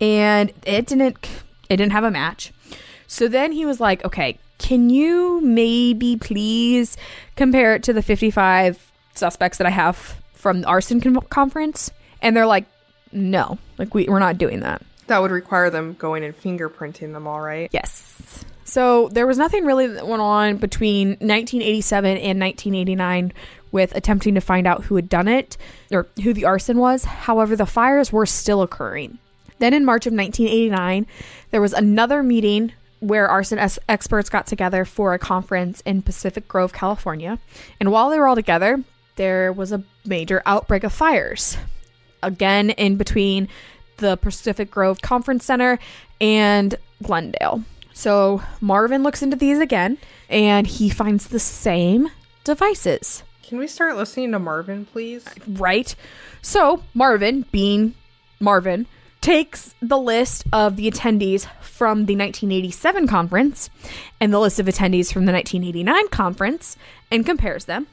And 0.00 0.52
it 0.66 0.88
didn't 0.88 1.24
it 1.70 1.76
didn't 1.76 1.92
have 1.92 2.02
a 2.04 2.10
match. 2.10 2.52
So 3.06 3.28
then 3.28 3.52
he 3.52 3.64
was 3.64 3.78
like, 3.78 4.04
"Okay, 4.04 4.38
can 4.58 4.90
you 4.90 5.40
maybe 5.42 6.16
please 6.16 6.96
compare 7.36 7.74
it 7.74 7.82
to 7.84 7.92
the 7.92 8.02
55 8.02 8.92
suspects 9.14 9.58
that 9.58 9.66
I 9.66 9.70
have 9.70 10.16
from 10.32 10.62
the 10.62 10.66
arson 10.66 11.00
con- 11.00 11.20
conference?" 11.30 11.90
And 12.22 12.36
they're 12.36 12.46
like, 12.46 12.66
"No. 13.12 13.58
Like 13.78 13.94
we 13.94 14.06
we're 14.08 14.18
not 14.18 14.38
doing 14.38 14.60
that." 14.60 14.82
That 15.06 15.20
would 15.20 15.30
require 15.30 15.70
them 15.70 15.94
going 15.98 16.24
and 16.24 16.34
fingerprinting 16.34 17.12
them 17.12 17.26
all, 17.26 17.40
right? 17.40 17.68
Yes. 17.72 18.44
So 18.64 19.08
there 19.08 19.26
was 19.26 19.36
nothing 19.36 19.64
really 19.64 19.86
that 19.86 20.06
went 20.06 20.22
on 20.22 20.56
between 20.56 21.10
1987 21.20 22.16
and 22.16 22.40
1989 22.40 23.32
with 23.70 23.94
attempting 23.94 24.34
to 24.34 24.40
find 24.40 24.66
out 24.66 24.84
who 24.84 24.96
had 24.96 25.08
done 25.08 25.28
it 25.28 25.56
or 25.92 26.06
who 26.22 26.32
the 26.32 26.46
arson 26.46 26.78
was. 26.78 27.04
However, 27.04 27.56
the 27.56 27.66
fires 27.66 28.12
were 28.12 28.24
still 28.24 28.62
occurring. 28.62 29.18
Then 29.58 29.74
in 29.74 29.84
March 29.84 30.06
of 30.06 30.12
1989, 30.12 31.06
there 31.50 31.60
was 31.60 31.72
another 31.72 32.22
meeting 32.22 32.72
where 33.06 33.28
arson 33.28 33.58
es- 33.58 33.78
experts 33.88 34.28
got 34.30 34.46
together 34.46 34.84
for 34.84 35.14
a 35.14 35.18
conference 35.18 35.80
in 35.82 36.02
Pacific 36.02 36.48
Grove, 36.48 36.72
California. 36.72 37.38
And 37.80 37.90
while 37.92 38.10
they 38.10 38.18
were 38.18 38.26
all 38.26 38.34
together, 38.34 38.82
there 39.16 39.52
was 39.52 39.72
a 39.72 39.84
major 40.04 40.42
outbreak 40.46 40.84
of 40.84 40.92
fires. 40.92 41.56
Again, 42.22 42.70
in 42.70 42.96
between 42.96 43.48
the 43.98 44.16
Pacific 44.16 44.70
Grove 44.70 45.00
Conference 45.02 45.44
Center 45.44 45.78
and 46.20 46.74
Glendale. 47.02 47.62
So 47.92 48.42
Marvin 48.60 49.02
looks 49.02 49.22
into 49.22 49.36
these 49.36 49.60
again 49.60 49.98
and 50.28 50.66
he 50.66 50.88
finds 50.88 51.28
the 51.28 51.38
same 51.38 52.08
devices, 52.42 53.22
Can 53.42 53.58
we 53.58 53.66
start 53.66 53.96
listening 53.96 54.32
to 54.32 54.38
Marvin, 54.38 54.84
please? 54.86 55.24
right? 55.46 55.94
So 56.42 56.82
Marvin, 56.92 57.44
being 57.52 57.94
Marvin, 58.40 58.86
takes 59.24 59.74
the 59.80 59.96
list 59.96 60.44
of 60.52 60.76
the 60.76 60.90
attendees 60.90 61.46
from 61.62 62.04
the 62.04 62.14
1987 62.14 63.06
conference 63.06 63.70
and 64.20 64.34
the 64.34 64.38
list 64.38 64.60
of 64.60 64.66
attendees 64.66 65.10
from 65.10 65.24
the 65.24 65.32
1989 65.32 66.08
conference 66.08 66.76
and 67.10 67.24
compares 67.24 67.64
them 67.64 67.86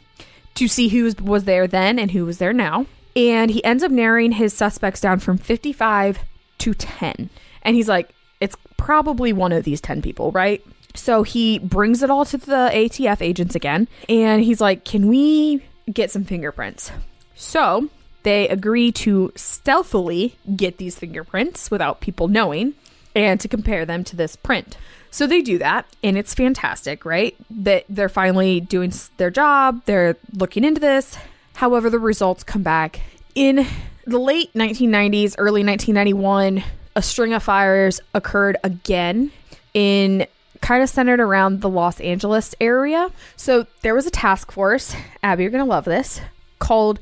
to 0.55 0.67
see 0.67 0.89
who 0.89 1.09
was- 1.23 1.45
there 1.45 1.67
then 1.67 1.97
and 1.97 2.11
who 2.11 2.25
was 2.25 2.37
there 2.39 2.51
now. 2.51 2.85
And 3.15 3.49
he 3.49 3.63
ends 3.63 3.81
up 3.81 3.91
narrowing 3.91 4.33
his 4.33 4.53
suspects 4.53 4.99
down 4.99 5.19
from 5.19 5.37
55 5.37 6.19
to 6.57 6.73
10. 6.73 7.29
And 7.63 7.77
he's 7.77 7.87
like, 7.87 8.09
it's 8.41 8.57
probably 8.75 9.31
one 9.31 9.53
of 9.53 9.63
these 9.63 9.79
10 9.79 10.01
people, 10.01 10.33
right? 10.33 10.61
So 10.95 11.23
he 11.23 11.59
brings 11.59 12.03
it 12.03 12.09
all 12.09 12.25
to 12.25 12.37
the 12.37 12.69
ATF 12.73 13.21
agents 13.21 13.55
again. 13.55 13.87
And 14.09 14.43
he's 14.43 14.59
like, 14.59 14.83
can 14.83 15.07
we 15.07 15.63
get 15.93 16.11
some 16.11 16.25
fingerprints? 16.25 16.91
So 17.35 17.87
they 18.23 18.47
agree 18.47 18.91
to 18.91 19.31
stealthily 19.35 20.35
get 20.55 20.77
these 20.77 20.97
fingerprints 20.97 21.71
without 21.71 22.01
people 22.01 22.27
knowing 22.27 22.73
and 23.15 23.39
to 23.41 23.47
compare 23.47 23.85
them 23.85 24.03
to 24.05 24.15
this 24.15 24.35
print. 24.35 24.77
So 25.09 25.27
they 25.27 25.41
do 25.41 25.57
that, 25.57 25.85
and 26.01 26.17
it's 26.17 26.33
fantastic, 26.33 27.03
right? 27.03 27.35
That 27.49 27.83
they're 27.89 28.09
finally 28.09 28.61
doing 28.61 28.93
their 29.17 29.29
job, 29.29 29.83
they're 29.85 30.15
looking 30.33 30.63
into 30.63 30.79
this. 30.79 31.17
However, 31.55 31.89
the 31.89 31.99
results 31.99 32.43
come 32.43 32.63
back 32.63 33.01
in 33.35 33.67
the 34.05 34.19
late 34.19 34.53
1990s, 34.53 35.35
early 35.37 35.63
1991. 35.63 36.63
A 36.95 37.01
string 37.01 37.33
of 37.33 37.43
fires 37.43 37.99
occurred 38.13 38.57
again 38.63 39.31
in 39.73 40.27
kind 40.61 40.83
of 40.83 40.89
centered 40.89 41.19
around 41.19 41.61
the 41.61 41.69
Los 41.69 41.99
Angeles 41.99 42.55
area. 42.61 43.09
So 43.35 43.65
there 43.81 43.95
was 43.95 44.05
a 44.05 44.11
task 44.11 44.51
force, 44.51 44.95
Abby, 45.23 45.43
you're 45.43 45.51
going 45.51 45.63
to 45.63 45.69
love 45.69 45.85
this, 45.85 46.21
called 46.59 46.99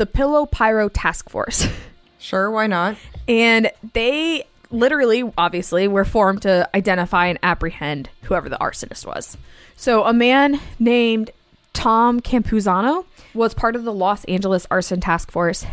the 0.00 0.06
Pillow 0.06 0.46
Pyro 0.46 0.88
Task 0.88 1.28
Force. 1.28 1.68
Sure, 2.22 2.50
why 2.50 2.66
not? 2.66 2.98
And 3.26 3.70
they 3.94 4.44
literally, 4.70 5.32
obviously, 5.38 5.88
were 5.88 6.04
formed 6.04 6.42
to 6.42 6.68
identify 6.76 7.28
and 7.28 7.38
apprehend 7.42 8.10
whoever 8.24 8.50
the 8.50 8.58
arsonist 8.58 9.06
was. 9.06 9.38
So 9.74 10.04
a 10.04 10.12
man 10.12 10.60
named 10.78 11.30
Tom 11.72 12.20
Campuzano 12.20 13.06
was 13.32 13.54
part 13.54 13.74
of 13.74 13.84
the 13.84 13.92
Los 13.94 14.26
Angeles 14.26 14.66
Arson 14.70 15.00
Task 15.00 15.30
Force. 15.30 15.64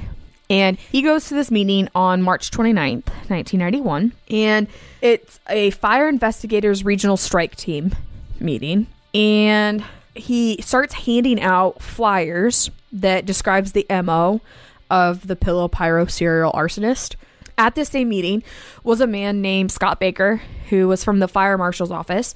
And 0.49 0.77
he 0.79 1.01
goes 1.01 1.27
to 1.27 1.33
this 1.33 1.51
meeting 1.51 1.89
on 1.93 2.21
March 2.21 2.49
29th, 2.49 3.09
1991. 3.27 4.13
And 4.31 4.67
it's 5.01 5.41
a 5.49 5.71
fire 5.71 6.07
investigators 6.07 6.85
regional 6.85 7.17
strike 7.17 7.57
team 7.57 7.93
meeting. 8.39 8.87
And 9.13 9.83
he 10.19 10.61
starts 10.61 10.93
handing 10.93 11.41
out 11.41 11.81
flyers 11.81 12.69
that 12.91 13.25
describes 13.25 13.71
the 13.71 13.85
MO 13.89 14.41
of 14.89 15.27
the 15.27 15.35
Pillow 15.35 15.67
Pyro 15.67 16.05
serial 16.05 16.51
arsonist. 16.53 17.15
At 17.57 17.75
this 17.75 17.89
same 17.89 18.09
meeting 18.09 18.43
was 18.83 19.01
a 19.01 19.07
man 19.07 19.41
named 19.41 19.71
Scott 19.71 19.99
Baker, 19.99 20.41
who 20.69 20.87
was 20.87 21.03
from 21.03 21.19
the 21.19 21.27
fire 21.27 21.57
marshal's 21.57 21.91
office, 21.91 22.35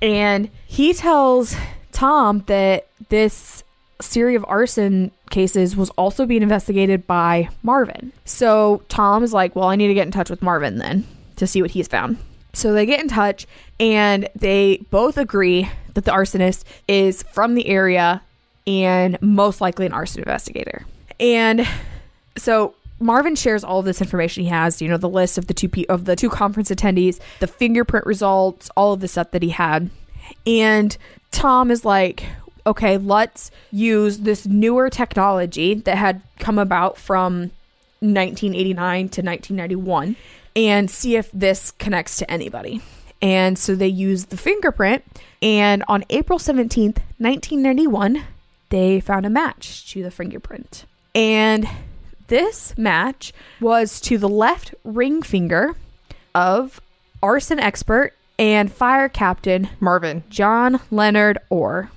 and 0.00 0.48
he 0.66 0.94
tells 0.94 1.56
Tom 1.92 2.44
that 2.46 2.86
this 3.08 3.64
series 4.00 4.36
of 4.36 4.44
arson 4.48 5.10
cases 5.30 5.76
was 5.76 5.90
also 5.90 6.24
being 6.24 6.42
investigated 6.42 7.06
by 7.06 7.48
Marvin. 7.62 8.12
So 8.24 8.82
Tom 8.88 9.22
is 9.22 9.32
like, 9.32 9.54
"Well, 9.54 9.68
I 9.68 9.76
need 9.76 9.88
to 9.88 9.94
get 9.94 10.06
in 10.06 10.12
touch 10.12 10.30
with 10.30 10.42
Marvin 10.42 10.78
then 10.78 11.06
to 11.36 11.46
see 11.46 11.60
what 11.60 11.72
he's 11.72 11.88
found." 11.88 12.18
So 12.52 12.72
they 12.72 12.86
get 12.86 13.00
in 13.00 13.08
touch 13.08 13.46
and 13.78 14.28
they 14.34 14.84
both 14.90 15.16
agree 15.16 15.70
that 15.94 16.04
the 16.04 16.10
arsonist 16.10 16.64
is 16.88 17.22
from 17.22 17.54
the 17.54 17.66
area 17.66 18.22
and 18.66 19.20
most 19.22 19.60
likely 19.60 19.86
an 19.86 19.92
arson 19.92 20.20
investigator. 20.20 20.84
And 21.18 21.66
so 22.36 22.74
Marvin 22.98 23.34
shares 23.34 23.64
all 23.64 23.78
of 23.78 23.84
this 23.84 24.00
information 24.00 24.44
he 24.44 24.48
has, 24.50 24.82
you 24.82 24.88
know, 24.88 24.98
the 24.98 25.08
list 25.08 25.38
of 25.38 25.46
the 25.46 25.54
two 25.54 25.68
pe- 25.68 25.86
of 25.86 26.04
the 26.04 26.16
two 26.16 26.28
conference 26.28 26.70
attendees, 26.70 27.18
the 27.40 27.46
fingerprint 27.46 28.06
results, 28.06 28.70
all 28.76 28.92
of 28.92 29.00
the 29.00 29.08
stuff 29.08 29.30
that 29.30 29.42
he 29.42 29.50
had. 29.50 29.90
And 30.46 30.96
Tom 31.30 31.70
is 31.70 31.84
like, 31.84 32.24
"Okay, 32.66 32.98
let's 32.98 33.50
use 33.72 34.18
this 34.18 34.46
newer 34.46 34.90
technology 34.90 35.74
that 35.74 35.96
had 35.96 36.20
come 36.38 36.58
about 36.58 36.98
from 36.98 37.50
1989 38.00 39.08
to 39.08 39.22
1991 39.22 40.16
and 40.56 40.90
see 40.90 41.16
if 41.16 41.30
this 41.32 41.70
connects 41.72 42.16
to 42.18 42.30
anybody." 42.30 42.80
And 43.22 43.58
so 43.58 43.74
they 43.74 43.86
used 43.88 44.30
the 44.30 44.36
fingerprint, 44.36 45.04
and 45.42 45.84
on 45.88 46.04
April 46.10 46.38
17th, 46.38 46.98
1991, 47.18 48.22
they 48.70 48.98
found 49.00 49.26
a 49.26 49.30
match 49.30 49.90
to 49.92 50.02
the 50.02 50.10
fingerprint. 50.10 50.84
And 51.14 51.68
this 52.28 52.72
match 52.78 53.32
was 53.60 54.00
to 54.02 54.16
the 54.16 54.28
left 54.28 54.74
ring 54.84 55.22
finger 55.22 55.74
of 56.34 56.80
arson 57.22 57.58
expert 57.60 58.12
and 58.38 58.72
fire 58.72 59.08
captain 59.08 59.68
Marvin. 59.80 60.22
John 60.30 60.80
Leonard 60.90 61.38
Orr. 61.50 61.90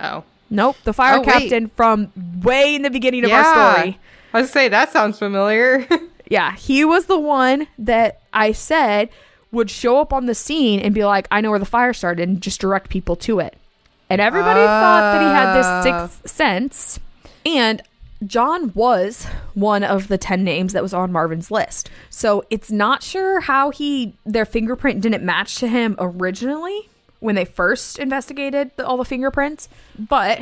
Oh. 0.00 0.24
Nope, 0.50 0.76
the 0.84 0.92
fire 0.94 1.16
Oh, 1.16 1.20
wait. 1.20 1.26
captain 1.28 1.70
from 1.76 2.10
way 2.42 2.74
in 2.74 2.82
the 2.82 2.90
beginning 2.90 3.22
of 3.24 3.30
Yeah. 3.30 3.44
our 3.44 3.74
story. 3.76 3.98
I 4.32 4.40
was 4.40 4.50
say 4.50 4.68
that 4.68 4.90
sounds 4.90 5.18
familiar. 5.18 5.86
Yeah, 6.28 6.54
he 6.54 6.84
was 6.84 7.06
the 7.06 7.18
one 7.18 7.66
that 7.78 8.20
I 8.32 8.52
said 8.52 9.08
would 9.50 9.70
show 9.70 10.00
up 10.00 10.12
on 10.12 10.26
the 10.26 10.34
scene 10.34 10.80
and 10.80 10.94
be 10.94 11.04
like, 11.04 11.26
I 11.30 11.40
know 11.40 11.50
where 11.50 11.58
the 11.58 11.64
fire 11.64 11.94
started 11.94 12.28
and 12.28 12.40
just 12.40 12.60
direct 12.60 12.90
people 12.90 13.16
to 13.16 13.40
it. 13.40 13.56
And 14.10 14.20
everybody 14.20 14.60
thought 14.60 15.12
that 15.12 15.20
he 15.20 15.28
had 15.28 15.54
this 15.54 15.84
sixth 15.84 16.22
oh. 16.24 16.28
sense. 16.28 17.00
And 17.44 17.82
John 18.26 18.72
was 18.74 19.26
one 19.54 19.84
of 19.84 20.08
the 20.08 20.18
10 20.18 20.42
names 20.42 20.72
that 20.72 20.82
was 20.82 20.92
on 20.92 21.12
Marvin's 21.12 21.50
list. 21.50 21.90
So 22.10 22.44
it's 22.50 22.70
not 22.70 23.02
sure 23.02 23.40
how 23.40 23.70
he, 23.70 24.14
their 24.26 24.44
fingerprint 24.44 25.00
didn't 25.00 25.24
match 25.24 25.56
to 25.56 25.68
him 25.68 25.94
originally 25.98 26.88
when 27.20 27.34
they 27.34 27.44
first 27.44 27.98
investigated 27.98 28.70
the, 28.76 28.86
all 28.86 28.96
the 28.96 29.04
fingerprints. 29.04 29.68
But 29.98 30.40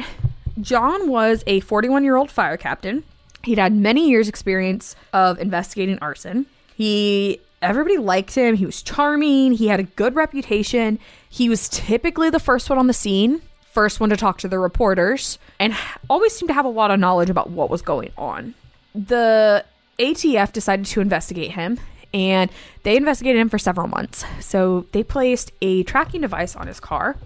John 0.60 1.08
was 1.08 1.42
a 1.46 1.60
41 1.60 2.04
year 2.04 2.16
old 2.16 2.30
fire 2.30 2.56
captain. 2.56 3.04
He'd 3.46 3.58
had 3.58 3.72
many 3.72 4.10
years' 4.10 4.28
experience 4.28 4.96
of 5.12 5.38
investigating 5.38 6.00
arson. 6.00 6.46
He 6.74 7.40
everybody 7.62 7.96
liked 7.96 8.34
him. 8.34 8.56
He 8.56 8.66
was 8.66 8.82
charming. 8.82 9.52
He 9.52 9.68
had 9.68 9.78
a 9.78 9.84
good 9.84 10.16
reputation. 10.16 10.98
He 11.30 11.48
was 11.48 11.68
typically 11.68 12.28
the 12.28 12.40
first 12.40 12.68
one 12.68 12.76
on 12.76 12.88
the 12.88 12.92
scene, 12.92 13.40
first 13.70 14.00
one 14.00 14.10
to 14.10 14.16
talk 14.16 14.38
to 14.38 14.48
the 14.48 14.58
reporters, 14.58 15.38
and 15.60 15.76
always 16.10 16.34
seemed 16.36 16.48
to 16.48 16.54
have 16.54 16.64
a 16.64 16.68
lot 16.70 16.90
of 16.90 16.98
knowledge 16.98 17.30
about 17.30 17.48
what 17.48 17.70
was 17.70 17.82
going 17.82 18.10
on. 18.18 18.54
The 18.96 19.64
ATF 20.00 20.52
decided 20.52 20.86
to 20.86 21.00
investigate 21.00 21.52
him, 21.52 21.78
and 22.12 22.50
they 22.82 22.96
investigated 22.96 23.40
him 23.40 23.48
for 23.48 23.58
several 23.58 23.86
months. 23.86 24.24
So 24.40 24.86
they 24.90 25.04
placed 25.04 25.52
a 25.62 25.84
tracking 25.84 26.22
device 26.22 26.56
on 26.56 26.66
his 26.66 26.80
car 26.80 27.16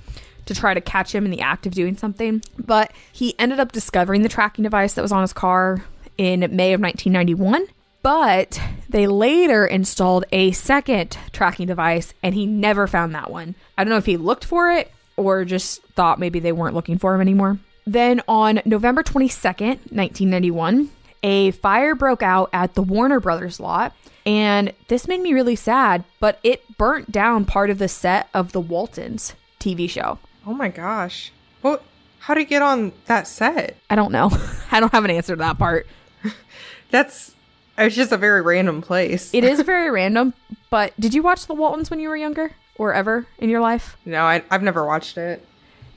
to 0.45 0.55
try 0.55 0.75
to 0.75 0.83
catch 0.83 1.15
him 1.15 1.25
in 1.25 1.31
the 1.31 1.41
act 1.41 1.65
of 1.65 1.73
doing 1.73 1.97
something. 1.97 2.43
But 2.59 2.93
he 3.11 3.39
ended 3.39 3.59
up 3.59 3.73
discovering 3.73 4.21
the 4.21 4.29
tracking 4.29 4.65
device 4.65 4.93
that 4.93 5.03
was 5.03 5.13
on 5.13 5.23
his 5.23 5.33
car 5.33 5.83
in 6.19 6.41
May 6.41 6.73
of 6.73 6.81
1991. 6.81 7.67
But 8.03 8.61
they 8.89 9.07
later 9.07 9.67
installed 9.67 10.25
a 10.33 10.53
second 10.53 11.19
tracking 11.33 11.67
device 11.67 12.15
and 12.23 12.35
he 12.35 12.47
never 12.47 12.87
found 12.87 13.15
that 13.15 13.31
one. 13.31 13.55
I 13.77 13.85
don't 13.85 13.91
know 13.91 13.99
if 13.99 14.07
he 14.07 14.17
looked 14.17 14.45
for 14.45 14.71
it 14.71 14.91
or 15.17 15.45
just 15.45 15.83
thought 15.95 16.19
maybe 16.19 16.41
they 16.41 16.53
weren't 16.53 16.75
looking 16.75 16.99
for 16.99 17.15
him 17.15 17.21
anymore. 17.21 17.59
Then 17.87 18.23
on 18.27 18.63
November 18.65 19.03
22nd, 19.03 19.93
1991, 19.93 20.91
a 21.23 21.51
fire 21.51 21.95
broke 21.95 22.23
out 22.23 22.49
at 22.53 22.75
the 22.75 22.83
Warner 22.83 23.21
Brothers 23.21 23.61
lot. 23.61 23.95
And 24.25 24.73
this 24.89 25.09
made 25.09 25.21
me 25.21 25.33
really 25.33 25.57
sad, 25.57 26.05
but 26.21 26.39
it 26.43 26.77
burnt 26.77 27.11
down 27.11 27.45
part 27.45 27.71
of 27.71 27.79
the 27.79 27.89
set 27.89 28.29
of 28.33 28.53
the 28.53 28.61
Waltons 28.61 29.35
TV 29.59 29.89
show. 29.89 30.19
Oh 30.47 30.55
my 30.55 30.69
gosh. 30.69 31.33
Well, 31.63 31.81
how 32.21 32.35
did 32.35 32.41
he 32.41 32.47
get 32.47 32.63
on 32.63 32.93
that 33.07 33.27
set? 33.27 33.77
I 33.89 33.95
don't 33.95 34.13
know. 34.13 34.31
I 34.71 34.81
don't 34.81 34.93
have 34.93 35.05
an 35.05 35.11
answer 35.11 35.35
to 35.35 35.41
that 35.41 35.59
part. 35.59 35.87
That's 36.91 37.35
it's 37.79 37.97
just 37.97 38.13
a 38.13 38.17
very 38.17 38.43
random 38.43 38.83
place. 38.83 39.33
It 39.33 39.45
is 39.45 39.61
very 39.65 39.91
random, 39.91 40.35
but 40.69 40.93
did 41.01 41.15
you 41.15 41.23
watch 41.23 41.47
The 41.47 41.55
Waltons 41.55 41.91
when 41.91 42.01
you 42.01 42.09
were 42.09 42.17
younger 42.17 42.53
or 42.77 42.93
ever 42.93 43.27
in 43.39 43.49
your 43.49 43.61
life? 43.61 43.97
No, 44.05 44.23
I, 44.25 44.43
I've 44.51 44.63
never 44.63 44.85
watched 44.85 45.17
it. 45.17 45.47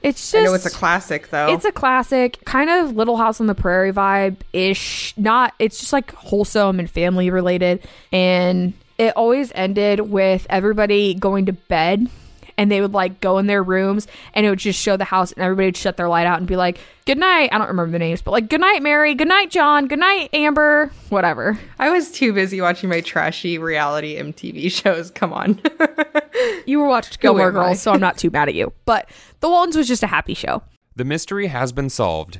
It's 0.02 0.32
just 0.32 0.36
I 0.36 0.44
know 0.44 0.54
it's 0.54 0.66
a 0.66 0.70
classic 0.70 1.30
though. 1.30 1.54
It's 1.54 1.64
a 1.64 1.72
classic, 1.72 2.44
kind 2.44 2.70
of 2.70 2.96
Little 2.96 3.16
House 3.16 3.40
on 3.40 3.48
the 3.48 3.56
Prairie 3.56 3.94
vibe 3.94 4.36
ish. 4.52 5.14
Not, 5.18 5.54
it's 5.60 5.80
just 5.80 5.94
like 5.94 6.14
wholesome 6.14 6.78
and 6.80 6.90
family 6.90 7.30
related. 7.30 7.88
And 8.12 8.74
it 8.98 9.16
always 9.16 9.54
ended 9.56 10.02
with 10.02 10.46
everybody 10.50 11.14
going 11.14 11.46
to 11.46 11.54
bed 11.54 12.10
and 12.58 12.72
they 12.72 12.82
would 12.82 12.94
like 12.94 13.20
go 13.20 13.38
in 13.38 13.48
their 13.48 13.64
rooms 13.64 14.08
and 14.34 14.46
it 14.46 14.50
would 14.50 14.60
just 14.60 14.80
show 14.80 14.98
the 14.98 15.06
house 15.06 15.32
and 15.32 15.44
everybody 15.44 15.68
would 15.68 15.78
shut 15.78 15.98
their 15.98 16.08
light 16.10 16.26
out 16.28 16.38
and 16.40 16.48
be 16.48 16.56
like, 16.56 16.80
Good 17.06 17.18
night. 17.18 17.50
I 17.52 17.58
don't 17.58 17.68
remember 17.68 17.92
the 17.92 18.00
names, 18.00 18.22
but 18.22 18.32
like, 18.32 18.50
Good 18.50 18.62
night, 18.62 18.82
Mary. 18.82 19.14
Good 19.16 19.28
night, 19.28 19.52
John. 19.52 19.88
Good 19.88 20.00
night, 20.00 20.30
Amber. 20.34 20.92
Whatever. 21.10 21.60
I 21.80 21.90
was 21.90 22.12
too 22.12 22.34
busy 22.34 22.62
watching 22.62 22.90
my 22.90 23.02
trashy 23.02 23.58
reality 23.58 24.18
MTV 24.18 24.72
shows. 24.84 25.12
Come 25.12 25.34
on. 25.34 25.60
you 26.66 26.80
were 26.80 26.88
watching 26.88 27.18
Gilmore 27.20 27.52
Girls, 27.52 27.82
so 27.82 27.92
I'm 27.92 28.00
not 28.00 28.18
too 28.18 28.30
mad 28.30 28.48
at 28.48 28.56
you. 28.56 28.72
But 28.86 29.10
The 29.42 29.50
Waltons 29.50 29.76
was 29.78 29.88
just 29.88 30.04
a 30.04 30.08
happy 30.08 30.34
show. 30.34 30.64
The 30.96 31.06
mystery 31.06 31.48
has 31.48 31.72
been 31.72 31.90
solved. 31.90 32.40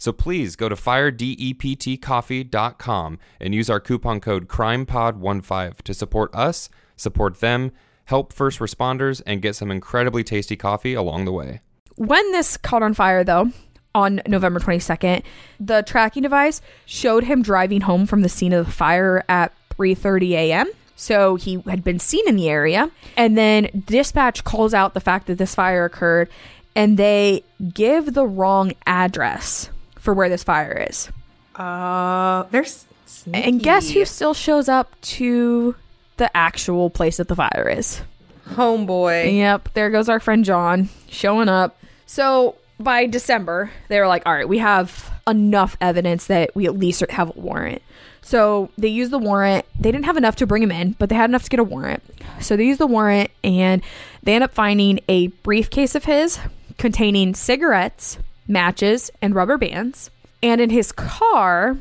So 0.00 0.12
please 0.12 0.56
go 0.56 0.68
to 0.70 0.76
firedeptcoffee.com 0.76 3.18
and 3.38 3.54
use 3.54 3.68
our 3.68 3.80
coupon 3.80 4.20
code 4.20 4.48
CRIMEPOD15 4.48 5.82
to 5.82 5.92
support 5.92 6.34
us, 6.34 6.70
support 6.96 7.40
them, 7.40 7.72
help 8.06 8.32
first 8.32 8.60
responders, 8.60 9.20
and 9.26 9.42
get 9.42 9.56
some 9.56 9.70
incredibly 9.70 10.24
tasty 10.24 10.56
coffee 10.56 10.94
along 10.94 11.26
the 11.26 11.32
way. 11.32 11.60
When 11.96 12.32
this 12.32 12.56
caught 12.56 12.82
on 12.82 12.94
fire, 12.94 13.24
though, 13.24 13.50
on 13.94 14.22
November 14.26 14.58
22nd, 14.58 15.22
the 15.60 15.82
tracking 15.82 16.22
device 16.22 16.62
showed 16.86 17.24
him 17.24 17.42
driving 17.42 17.82
home 17.82 18.06
from 18.06 18.22
the 18.22 18.30
scene 18.30 18.54
of 18.54 18.64
the 18.64 18.72
fire 18.72 19.22
at 19.28 19.52
3:30 19.78 20.30
a.m. 20.30 20.66
So 20.96 21.36
he 21.36 21.60
had 21.66 21.84
been 21.84 21.98
seen 21.98 22.26
in 22.26 22.36
the 22.36 22.48
area, 22.48 22.90
and 23.18 23.36
then 23.36 23.68
dispatch 23.86 24.44
calls 24.44 24.72
out 24.72 24.94
the 24.94 25.00
fact 25.00 25.26
that 25.26 25.36
this 25.36 25.54
fire 25.54 25.84
occurred, 25.84 26.30
and 26.74 26.96
they 26.96 27.44
give 27.74 28.14
the 28.14 28.26
wrong 28.26 28.72
address 28.86 29.68
for 30.00 30.14
where 30.14 30.28
this 30.28 30.42
fire 30.42 30.86
is. 30.88 31.08
Uh, 31.54 32.44
there's 32.50 32.86
and 33.32 33.60
guess 33.60 33.90
who 33.90 34.04
still 34.04 34.34
shows 34.34 34.68
up 34.68 34.98
to 35.02 35.74
the 36.16 36.34
actual 36.36 36.90
place 36.90 37.18
that 37.18 37.28
the 37.28 37.36
fire 37.36 37.68
is? 37.68 38.02
Homeboy. 38.50 39.36
Yep, 39.36 39.70
there 39.74 39.90
goes 39.90 40.08
our 40.08 40.20
friend 40.20 40.44
John 40.44 40.88
showing 41.08 41.48
up. 41.48 41.78
So 42.06 42.56
by 42.78 43.06
December, 43.06 43.70
they 43.88 44.00
were 44.00 44.06
like, 44.06 44.22
all 44.26 44.34
right, 44.34 44.48
we 44.48 44.58
have 44.58 45.12
enough 45.26 45.76
evidence 45.80 46.26
that 46.26 46.54
we 46.56 46.66
at 46.66 46.76
least 46.76 47.04
have 47.10 47.30
a 47.36 47.40
warrant. 47.40 47.82
So 48.22 48.70
they 48.76 48.88
used 48.88 49.12
the 49.12 49.18
warrant. 49.18 49.66
They 49.78 49.92
didn't 49.92 50.04
have 50.06 50.16
enough 50.16 50.36
to 50.36 50.46
bring 50.46 50.62
him 50.62 50.72
in, 50.72 50.92
but 50.98 51.08
they 51.08 51.14
had 51.14 51.30
enough 51.30 51.44
to 51.44 51.50
get 51.50 51.60
a 51.60 51.64
warrant. 51.64 52.02
So 52.40 52.56
they 52.56 52.64
used 52.64 52.80
the 52.80 52.86
warrant 52.86 53.30
and 53.44 53.82
they 54.22 54.34
end 54.34 54.44
up 54.44 54.54
finding 54.54 55.00
a 55.08 55.28
briefcase 55.28 55.94
of 55.94 56.04
his 56.04 56.38
containing 56.78 57.34
cigarettes, 57.34 58.18
matches, 58.50 59.10
and 59.22 59.34
rubber 59.34 59.56
bands. 59.56 60.10
And 60.42 60.60
in 60.60 60.70
his 60.70 60.92
car, 60.92 61.78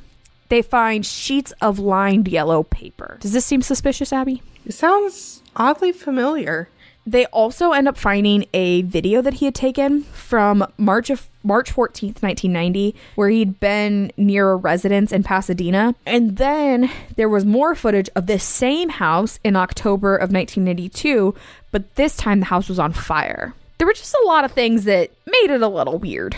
they 0.49 0.61
find 0.61 1.05
sheets 1.05 1.51
of 1.61 1.79
lined 1.79 2.27
yellow 2.27 2.63
paper. 2.63 3.17
Does 3.19 3.33
this 3.33 3.45
seem 3.45 3.61
suspicious, 3.61 4.13
Abby? 4.13 4.41
It 4.65 4.73
sounds 4.73 5.41
oddly 5.55 5.91
familiar. 5.91 6.69
They 7.05 7.25
also 7.27 7.71
end 7.71 7.87
up 7.87 7.97
finding 7.97 8.45
a 8.53 8.83
video 8.83 9.21
that 9.21 9.35
he 9.35 9.45
had 9.45 9.55
taken 9.55 10.03
from 10.03 10.65
March 10.77 11.09
of 11.09 11.27
March 11.41 11.73
14th, 11.73 12.21
1990, 12.21 12.93
where 13.15 13.29
he'd 13.29 13.59
been 13.59 14.11
near 14.17 14.51
a 14.51 14.55
residence 14.55 15.11
in 15.11 15.23
Pasadena. 15.23 15.95
And 16.05 16.37
then 16.37 16.91
there 17.15 17.29
was 17.29 17.45
more 17.45 17.73
footage 17.73 18.09
of 18.15 18.27
this 18.27 18.43
same 18.43 18.89
house 18.89 19.39
in 19.43 19.55
October 19.55 20.15
of 20.15 20.31
1992, 20.31 21.33
but 21.71 21.95
this 21.95 22.15
time 22.15 22.41
the 22.41 22.45
house 22.47 22.69
was 22.69 22.77
on 22.77 22.93
fire. 22.93 23.55
There 23.77 23.87
were 23.87 23.93
just 23.93 24.13
a 24.13 24.27
lot 24.27 24.43
of 24.43 24.51
things 24.51 24.83
that 24.83 25.09
made 25.25 25.49
it 25.49 25.61
a 25.61 25.67
little 25.67 25.97
weird. 25.97 26.35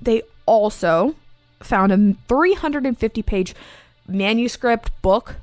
They 0.00 0.22
also 0.46 1.14
found 1.60 1.92
a 1.92 2.14
350 2.28 3.22
page 3.22 3.54
manuscript 4.08 4.90
book 5.02 5.36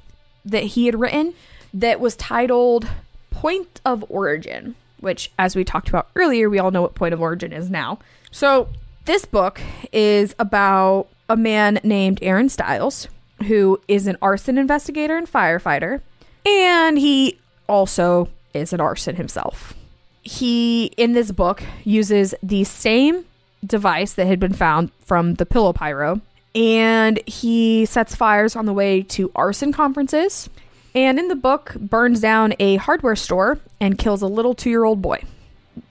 that 0.45 0.63
he 0.63 0.85
had 0.85 0.99
written 0.99 1.33
that 1.73 1.99
was 1.99 2.15
titled 2.15 2.87
Point 3.31 3.81
of 3.85 4.05
Origin, 4.09 4.75
which, 4.99 5.31
as 5.37 5.55
we 5.55 5.63
talked 5.63 5.89
about 5.89 6.09
earlier, 6.15 6.49
we 6.49 6.59
all 6.59 6.71
know 6.71 6.81
what 6.81 6.95
Point 6.95 7.13
of 7.13 7.21
Origin 7.21 7.51
is 7.51 7.69
now. 7.69 7.99
So, 8.31 8.69
this 9.05 9.25
book 9.25 9.59
is 9.91 10.33
about 10.39 11.07
a 11.27 11.35
man 11.35 11.79
named 11.83 12.19
Aaron 12.21 12.47
Stiles, 12.47 13.07
who 13.47 13.81
is 13.87 14.07
an 14.07 14.17
arson 14.21 14.57
investigator 14.57 15.17
and 15.17 15.29
firefighter, 15.29 16.01
and 16.45 16.97
he 16.97 17.37
also 17.67 18.29
is 18.53 18.71
an 18.71 18.79
arson 18.79 19.15
himself. 19.15 19.73
He, 20.21 20.85
in 20.95 21.13
this 21.13 21.31
book, 21.31 21.63
uses 21.83 22.33
the 22.41 22.63
same 22.63 23.25
device 23.65 24.13
that 24.13 24.27
had 24.27 24.39
been 24.39 24.53
found 24.53 24.91
from 24.99 25.35
the 25.35 25.45
pillow 25.45 25.73
pyro, 25.73 26.21
and 26.55 27.19
he 27.25 27.85
sets 27.85 28.15
fires 28.15 28.55
on 28.55 28.65
the 28.65 28.73
way 28.73 29.01
to 29.01 29.31
arson 29.35 29.73
conferences 29.73 30.49
and 30.95 31.17
in 31.17 31.27
the 31.27 31.35
book 31.35 31.75
burns 31.79 32.19
down 32.19 32.53
a 32.59 32.75
hardware 32.75 33.15
store 33.15 33.59
and 33.79 33.97
kills 33.97 34.21
a 34.21 34.27
little 34.27 34.53
two-year-old 34.53 35.01
boy. 35.01 35.23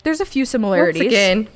There's 0.04 0.20
a 0.20 0.24
few 0.24 0.44
similarities. 0.44 1.02
Once 1.02 1.12
again, 1.12 1.48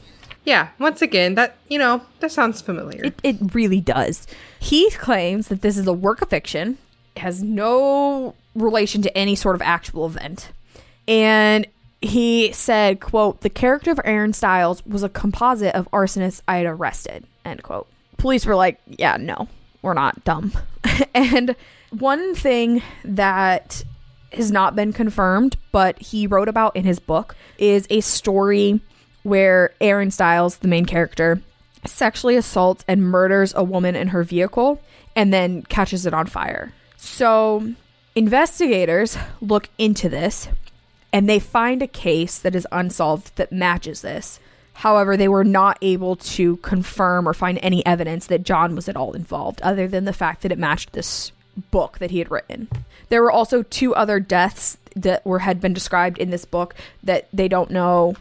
yeah, 0.44 0.68
once 0.79 1.02
again, 1.02 1.35
that 1.37 1.57
you 1.68 1.79
know 1.79 2.02
that 2.20 2.33
sounds 2.33 2.61
familiar. 2.61 3.05
It, 3.05 3.14
it 3.22 3.37
really 3.55 3.81
does. 3.81 4.26
He 4.59 4.90
claims 4.90 5.48
that 5.48 5.62
this 5.62 5.76
is 5.79 5.87
a 5.87 5.92
work 5.92 6.22
of 6.22 6.31
fiction, 6.31 6.79
has 7.16 7.42
no 7.42 8.35
relation 8.55 9.02
to 9.02 9.16
any 9.16 9.37
sort 9.37 9.55
of 9.55 9.62
actual 9.62 10.07
event, 10.07 10.50
and 11.07 11.66
he 12.06 12.52
said, 12.52 13.00
"quote 13.00 13.40
The 13.40 13.50
character 13.50 13.90
of 13.90 14.00
Aaron 14.04 14.32
Stiles 14.32 14.84
was 14.86 15.02
a 15.02 15.08
composite 15.08 15.74
of 15.74 15.90
arsonists 15.90 16.42
I 16.48 16.58
had 16.58 16.66
arrested." 16.66 17.24
End 17.44 17.62
quote. 17.62 17.86
Police 18.16 18.46
were 18.46 18.56
like, 18.56 18.80
"Yeah, 18.86 19.16
no, 19.18 19.48
we're 19.82 19.94
not 19.94 20.24
dumb," 20.24 20.52
and 21.14 21.54
one 21.90 22.34
thing 22.34 22.82
that 23.04 23.84
has 24.32 24.50
not 24.50 24.74
been 24.74 24.92
confirmed, 24.92 25.56
but 25.72 26.00
he 26.00 26.26
wrote 26.26 26.48
about 26.48 26.76
in 26.76 26.84
his 26.84 26.98
book, 26.98 27.36
is 27.58 27.86
a 27.90 28.00
story 28.00 28.80
where 29.22 29.72
Aaron 29.80 30.10
Stiles, 30.10 30.58
the 30.58 30.68
main 30.68 30.84
character, 30.84 31.40
sexually 31.84 32.36
assaults 32.36 32.84
and 32.88 33.02
murders 33.02 33.54
a 33.56 33.62
woman 33.62 33.94
in 33.94 34.08
her 34.08 34.22
vehicle 34.22 34.80
and 35.14 35.32
then 35.32 35.62
catches 35.62 36.04
it 36.04 36.12
on 36.12 36.26
fire. 36.26 36.72
So 36.96 37.74
Investigators 38.16 39.18
look 39.42 39.68
into 39.76 40.08
this 40.08 40.48
and 41.12 41.28
they 41.28 41.38
find 41.38 41.82
a 41.82 41.86
case 41.86 42.38
that 42.38 42.54
is 42.54 42.66
unsolved 42.72 43.36
that 43.36 43.52
matches 43.52 44.02
this. 44.02 44.40
However, 44.74 45.16
they 45.16 45.28
were 45.28 45.44
not 45.44 45.78
able 45.80 46.16
to 46.16 46.56
confirm 46.58 47.26
or 47.26 47.32
find 47.32 47.58
any 47.62 47.84
evidence 47.86 48.26
that 48.26 48.42
John 48.42 48.74
was 48.74 48.88
at 48.88 48.96
all 48.96 49.14
involved, 49.14 49.62
other 49.62 49.88
than 49.88 50.04
the 50.04 50.12
fact 50.12 50.42
that 50.42 50.52
it 50.52 50.58
matched 50.58 50.92
this 50.92 51.32
book 51.70 51.98
that 51.98 52.10
he 52.10 52.18
had 52.18 52.30
written. 52.30 52.68
There 53.08 53.22
were 53.22 53.30
also 53.30 53.62
two 53.62 53.94
other 53.94 54.20
deaths 54.20 54.76
that 54.94 55.24
were 55.24 55.38
had 55.40 55.60
been 55.60 55.72
described 55.72 56.18
in 56.18 56.30
this 56.30 56.44
book 56.44 56.74
that 57.02 57.28
they 57.32 57.48
don't 57.48 57.70
know 57.70 58.16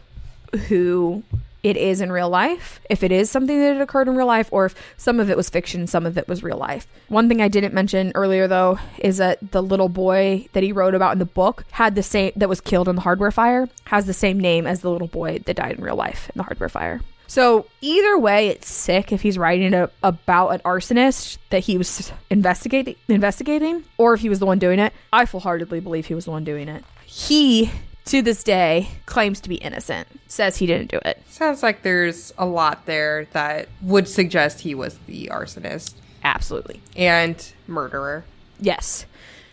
who 0.68 1.22
it 1.66 1.76
is 1.76 2.00
in 2.00 2.12
real 2.12 2.28
life, 2.28 2.80
if 2.88 3.02
it 3.02 3.10
is 3.10 3.30
something 3.30 3.58
that 3.58 3.80
occurred 3.80 4.08
in 4.08 4.16
real 4.16 4.26
life, 4.26 4.48
or 4.52 4.66
if 4.66 4.74
some 4.96 5.18
of 5.18 5.30
it 5.30 5.36
was 5.36 5.50
fiction, 5.50 5.86
some 5.86 6.06
of 6.06 6.16
it 6.16 6.28
was 6.28 6.42
real 6.42 6.56
life. 6.56 6.86
One 7.08 7.28
thing 7.28 7.42
I 7.42 7.48
didn't 7.48 7.74
mention 7.74 8.12
earlier, 8.14 8.46
though, 8.46 8.78
is 8.98 9.16
that 9.16 9.52
the 9.52 9.62
little 9.62 9.88
boy 9.88 10.48
that 10.52 10.62
he 10.62 10.72
wrote 10.72 10.94
about 10.94 11.12
in 11.12 11.18
the 11.18 11.24
book 11.24 11.64
had 11.72 11.94
the 11.94 12.02
same, 12.02 12.32
that 12.36 12.48
was 12.48 12.60
killed 12.60 12.88
in 12.88 12.94
the 12.94 13.02
hardware 13.02 13.32
fire, 13.32 13.68
has 13.86 14.06
the 14.06 14.14
same 14.14 14.38
name 14.38 14.66
as 14.66 14.80
the 14.80 14.90
little 14.90 15.08
boy 15.08 15.38
that 15.40 15.56
died 15.56 15.76
in 15.76 15.84
real 15.84 15.96
life 15.96 16.30
in 16.30 16.38
the 16.38 16.44
hardware 16.44 16.68
fire. 16.68 17.00
So 17.28 17.66
either 17.80 18.16
way, 18.16 18.48
it's 18.48 18.70
sick 18.70 19.12
if 19.12 19.22
he's 19.22 19.36
writing 19.36 19.74
a, 19.74 19.90
about 20.04 20.50
an 20.50 20.60
arsonist 20.60 21.38
that 21.50 21.64
he 21.64 21.76
was 21.76 22.12
investigating, 22.30 22.94
investigating, 23.08 23.84
or 23.98 24.14
if 24.14 24.20
he 24.20 24.28
was 24.28 24.38
the 24.38 24.46
one 24.46 24.60
doing 24.60 24.78
it. 24.78 24.92
I 25.12 25.26
full 25.26 25.40
heartedly 25.40 25.80
believe 25.80 26.06
he 26.06 26.14
was 26.14 26.26
the 26.26 26.30
one 26.30 26.44
doing 26.44 26.68
it. 26.68 26.84
He 27.04 27.72
to 28.06 28.22
this 28.22 28.42
day 28.42 28.88
claims 29.06 29.40
to 29.40 29.48
be 29.48 29.56
innocent, 29.56 30.08
says 30.26 30.56
he 30.56 30.66
didn't 30.66 30.90
do 30.90 30.98
it. 31.04 31.22
Sounds 31.28 31.62
like 31.62 31.82
there's 31.82 32.32
a 32.38 32.46
lot 32.46 32.86
there 32.86 33.26
that 33.32 33.68
would 33.82 34.08
suggest 34.08 34.60
he 34.60 34.74
was 34.74 34.98
the 35.06 35.28
arsonist 35.32 35.94
Absolutely. 36.24 36.80
and 36.96 37.52
murderer. 37.66 38.24
Yes. 38.60 39.06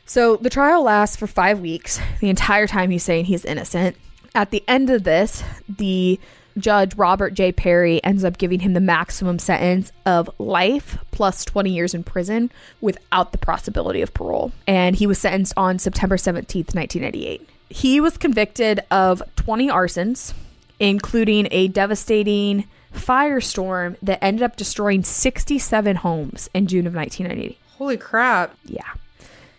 So 0.05 0.37
the 0.37 0.49
trial 0.49 0.83
lasts 0.83 1.15
for 1.15 1.27
five 1.27 1.59
weeks. 1.59 1.99
The 2.19 2.29
entire 2.29 2.67
time 2.67 2.89
he's 2.89 3.03
saying 3.03 3.25
he's 3.25 3.45
innocent. 3.45 3.95
At 4.35 4.51
the 4.51 4.63
end 4.67 4.89
of 4.89 5.03
this, 5.03 5.43
the 5.67 6.19
judge, 6.57 6.95
Robert 6.95 7.33
J. 7.33 7.51
Perry, 7.51 8.03
ends 8.03 8.23
up 8.23 8.37
giving 8.37 8.59
him 8.59 8.73
the 8.73 8.81
maximum 8.81 9.39
sentence 9.39 9.91
of 10.05 10.29
life 10.37 10.97
plus 11.11 11.45
20 11.45 11.71
years 11.71 11.93
in 11.93 12.03
prison 12.03 12.51
without 12.81 13.31
the 13.31 13.37
possibility 13.37 14.01
of 14.01 14.13
parole. 14.13 14.51
And 14.67 14.95
he 14.95 15.07
was 15.07 15.19
sentenced 15.19 15.53
on 15.57 15.79
September 15.79 16.17
17th, 16.17 16.75
1998. 16.75 17.49
He 17.69 17.99
was 17.99 18.17
convicted 18.17 18.81
of 18.91 19.23
20 19.35 19.67
arsons, 19.67 20.33
including 20.79 21.47
a 21.51 21.67
devastating 21.67 22.65
firestorm 22.93 23.97
that 24.01 24.23
ended 24.23 24.43
up 24.43 24.55
destroying 24.55 25.03
67 25.03 25.97
homes 25.97 26.49
in 26.53 26.67
June 26.67 26.85
of 26.87 26.93
1990. 26.93 27.57
Holy 27.77 27.97
crap. 27.97 28.55
Yeah. 28.65 28.93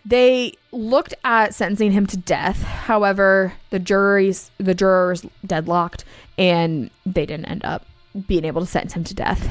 They 0.05 0.53
looked 0.71 1.15
at 1.23 1.55
sentencing 1.55 1.91
him 1.91 2.05
to 2.07 2.17
death. 2.17 2.61
However, 2.61 3.53
the 3.71 3.79
juries 3.79 4.51
the 4.57 4.75
jurors 4.75 5.25
deadlocked 5.45 6.05
and 6.37 6.91
they 7.05 7.25
didn't 7.25 7.45
end 7.45 7.65
up 7.65 7.85
being 8.27 8.45
able 8.45 8.61
to 8.61 8.67
sentence 8.67 8.93
him 8.93 9.03
to 9.05 9.13
death. 9.13 9.49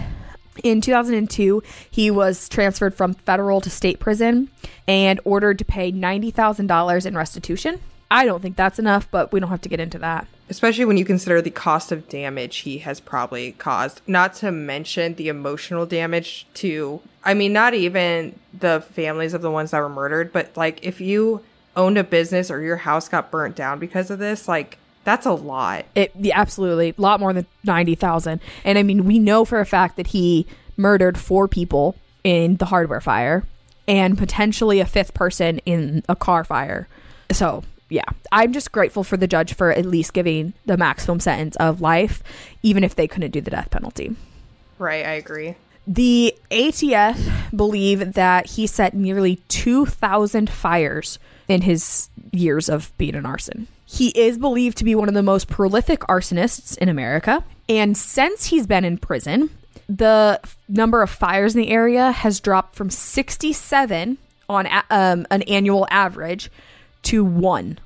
In 0.62 0.81
2002, 0.81 1.62
he 1.90 2.11
was 2.11 2.49
transferred 2.49 2.95
from 2.95 3.14
federal 3.14 3.61
to 3.61 3.69
state 3.71 3.99
prison 3.99 4.49
and 4.87 5.21
ordered 5.25 5.59
to 5.59 5.64
pay 5.64 5.90
$90,000 5.90 7.07
in 7.07 7.17
restitution. 7.17 7.81
I 8.14 8.24
don't 8.27 8.40
think 8.40 8.55
that's 8.55 8.79
enough, 8.79 9.11
but 9.11 9.33
we 9.33 9.40
don't 9.40 9.50
have 9.50 9.62
to 9.62 9.68
get 9.68 9.81
into 9.81 9.98
that. 9.98 10.29
Especially 10.48 10.85
when 10.85 10.96
you 10.96 11.05
consider 11.05 11.42
the 11.42 11.50
cost 11.50 11.90
of 11.90 12.09
damage 12.09 12.59
he 12.59 12.79
has 12.79 13.00
probably 13.00 13.53
caused. 13.53 14.03
Not 14.07 14.35
to 14.35 14.53
mention 14.53 15.16
the 15.16 15.27
emotional 15.27 15.85
damage 15.85 16.46
to, 16.55 17.00
I 17.24 17.35
mean, 17.35 17.53
not 17.53 17.74
even 17.74 18.38
the 18.57 18.85
families 18.92 19.35
of 19.35 19.42
the 19.42 19.50
ones 19.50 19.72
that 19.72 19.81
were 19.81 19.88
murdered, 19.88 20.33
but 20.33 20.57
like 20.57 20.79
if 20.87 21.00
you 21.00 21.42
owned 21.74 21.98
a 21.98 22.05
business 22.05 22.53
or 22.53 22.62
your 22.62 22.77
house 22.77 23.09
got 23.09 23.33
burnt 23.33 23.57
down 23.57 23.81
because 23.81 24.12
of 24.12 24.20
this, 24.20 24.46
like 24.46 24.79
that's 25.03 25.27
a 25.27 25.33
lot. 25.33 25.85
It 25.96 26.12
yeah, 26.14 26.38
absolutely 26.38 26.94
a 26.96 27.00
lot 27.00 27.18
more 27.18 27.33
than 27.33 27.46
ninety 27.64 27.96
thousand. 27.96 28.40
And 28.64 28.79
I 28.79 28.85
mean, 28.85 29.07
we 29.07 29.18
know 29.18 29.44
for 29.44 29.59
a 29.59 29.66
fact 29.66 29.96
that 29.96 30.07
he 30.07 30.46
murdered 30.77 31.18
four 31.18 31.48
people 31.48 31.96
in 32.22 32.59
the 32.59 32.66
hardware 32.66 33.00
fire, 33.00 33.44
and 33.88 34.16
potentially 34.16 34.79
a 34.79 34.87
fifth 34.87 35.14
person 35.14 35.59
in 35.66 36.05
a 36.09 36.14
car 36.14 36.44
fire. 36.44 36.87
So 37.33 37.64
yeah, 37.88 38.05
I'm 38.33 38.53
just 38.53 38.73
grateful 38.73 39.05
for 39.05 39.16
the 39.16 39.27
judge 39.27 39.55
for 39.55 39.70
at 39.70 39.85
least 39.87 40.12
giving 40.12 40.55
the 40.66 40.77
maximum 40.77 41.20
sentence 41.20 41.57
of 41.57 41.81
life, 41.81 42.23
even 42.62 42.83
if 42.85 42.94
they 42.94 43.07
couldn't 43.07 43.31
do 43.31 43.40
the 43.40 43.51
death 43.51 43.70
penalty. 43.70 44.16
Right, 44.79 45.05
I 45.07 45.12
agree. 45.12 45.55
The 45.87 46.35
ATF 46.51 47.57
believe 47.57 48.14
that 48.14 48.47
he 48.47 48.66
set 48.66 48.94
nearly 48.94 49.37
2,000 49.49 50.49
fires 50.49 51.18
in 51.47 51.62
his 51.62 52.09
years 52.33 52.68
of 52.68 52.97
being 52.97 53.14
an 53.14 53.27
arson. 53.27 53.68
He 53.85 54.09
is 54.18 54.38
believed 54.38 54.79
to 54.79 54.85
be 54.85 54.94
one 54.94 55.09
of 55.09 55.14
the 55.14 55.23
most 55.23 55.49
prolific 55.49 56.01
arsonists 56.01 56.77
in 56.79 56.88
America. 56.88 57.44
And 57.68 57.97
since 57.97 58.47
he's 58.47 58.66
been 58.66 58.85
in 58.85 58.97
prison, 58.97 59.51
the 59.88 60.40
number 60.68 61.03
of 61.03 61.11
fires 61.11 61.55
in 61.55 61.61
the 61.61 61.70
area 61.70 62.12
has 62.12 62.40
dropped 62.40 62.75
from 62.75 62.88
67 62.88 64.16
on 64.49 64.66
a- 64.66 64.85
um, 64.90 65.27
an 65.31 65.42
annual 65.42 65.87
average 65.90 66.51
to 67.05 67.25
one. 67.25 67.79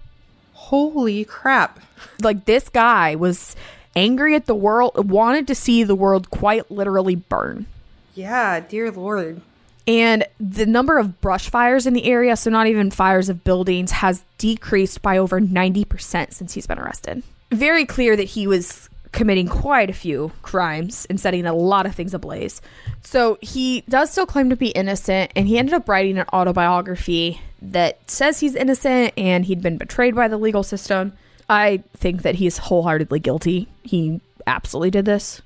Holy 0.52 1.24
crap. 1.24 1.80
Like 2.22 2.44
this 2.44 2.68
guy 2.68 3.14
was 3.14 3.56
angry 3.96 4.34
at 4.34 4.46
the 4.46 4.54
world, 4.54 5.10
wanted 5.10 5.46
to 5.48 5.54
see 5.54 5.82
the 5.82 5.94
world 5.94 6.30
quite 6.30 6.70
literally 6.70 7.16
burn. 7.16 7.66
Yeah, 8.14 8.60
dear 8.60 8.90
Lord. 8.90 9.40
And 9.86 10.26
the 10.38 10.66
number 10.66 10.98
of 10.98 11.20
brush 11.20 11.48
fires 11.48 11.86
in 11.86 11.94
the 11.94 12.04
area, 12.04 12.36
so 12.36 12.50
not 12.50 12.66
even 12.66 12.90
fires 12.90 13.30
of 13.30 13.42
buildings, 13.42 13.90
has 13.90 14.22
decreased 14.36 15.00
by 15.00 15.16
over 15.16 15.40
90% 15.40 16.32
since 16.34 16.52
he's 16.52 16.66
been 16.66 16.78
arrested. 16.78 17.22
Very 17.50 17.86
clear 17.86 18.14
that 18.14 18.24
he 18.24 18.46
was 18.46 18.90
committing 19.12 19.48
quite 19.48 19.88
a 19.88 19.94
few 19.94 20.30
crimes 20.42 21.06
and 21.08 21.18
setting 21.18 21.46
a 21.46 21.54
lot 21.54 21.86
of 21.86 21.94
things 21.94 22.12
ablaze. 22.12 22.60
So 23.02 23.38
he 23.40 23.82
does 23.88 24.10
still 24.10 24.26
claim 24.26 24.50
to 24.50 24.56
be 24.56 24.68
innocent, 24.68 25.32
and 25.34 25.48
he 25.48 25.58
ended 25.58 25.74
up 25.74 25.88
writing 25.88 26.18
an 26.18 26.26
autobiography 26.34 27.40
that 27.60 28.10
says 28.10 28.40
he's 28.40 28.54
innocent 28.54 29.12
and 29.16 29.44
he'd 29.46 29.62
been 29.62 29.76
betrayed 29.78 30.14
by 30.14 30.28
the 30.28 30.36
legal 30.36 30.62
system. 30.62 31.12
I 31.48 31.82
think 31.94 32.22
that 32.22 32.36
he's 32.36 32.58
wholeheartedly 32.58 33.20
guilty. 33.20 33.68
He 33.82 34.20
absolutely 34.46 34.90
did 34.90 35.04
this. 35.06 35.42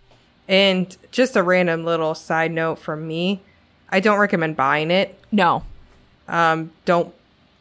And 0.48 0.94
just 1.12 1.36
a 1.36 1.42
random 1.42 1.84
little 1.84 2.14
side 2.14 2.50
note 2.52 2.78
from 2.78 3.06
me. 3.06 3.40
I 3.88 4.00
don't 4.00 4.18
recommend 4.18 4.56
buying 4.56 4.90
it. 4.90 5.18
No, 5.30 5.62
Um, 6.28 6.72
don't 6.84 7.14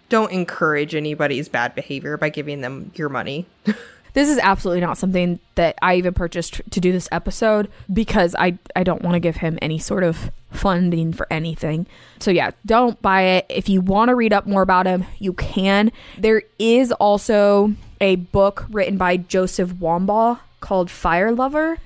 don't 0.09 0.31
encourage 0.31 0.93
anybody's 0.93 1.47
bad 1.47 1.73
behavior 1.73 2.17
by 2.17 2.27
giving 2.29 2.59
them 2.61 2.91
your 2.95 3.07
money. 3.09 3.45
this 4.13 4.29
is 4.29 4.37
absolutely 4.39 4.81
not 4.81 4.97
something 4.97 5.39
that 5.55 5.77
I 5.81 5.95
even 5.95 6.13
purchased 6.13 6.61
to 6.69 6.79
do 6.79 6.91
this 6.91 7.07
episode 7.11 7.69
because 7.91 8.35
I 8.37 8.57
I 8.75 8.83
don't 8.83 9.01
want 9.01 9.15
to 9.15 9.19
give 9.19 9.37
him 9.37 9.57
any 9.61 9.79
sort 9.79 10.03
of 10.03 10.31
funding 10.51 11.13
for 11.13 11.27
anything. 11.31 11.87
So 12.19 12.31
yeah, 12.31 12.51
don't 12.65 13.01
buy 13.01 13.21
it. 13.23 13.45
If 13.49 13.69
you 13.69 13.81
want 13.81 14.09
to 14.09 14.15
read 14.15 14.33
up 14.33 14.45
more 14.45 14.61
about 14.61 14.85
him, 14.85 15.05
you 15.19 15.33
can. 15.33 15.91
There 16.17 16.43
is 16.59 16.91
also 16.93 17.73
a 17.99 18.15
book 18.15 18.65
written 18.69 18.97
by 18.97 19.17
Joseph 19.17 19.71
Wambaugh 19.73 20.39
called 20.59 20.91
Fire 20.91 21.31
Lover, 21.31 21.77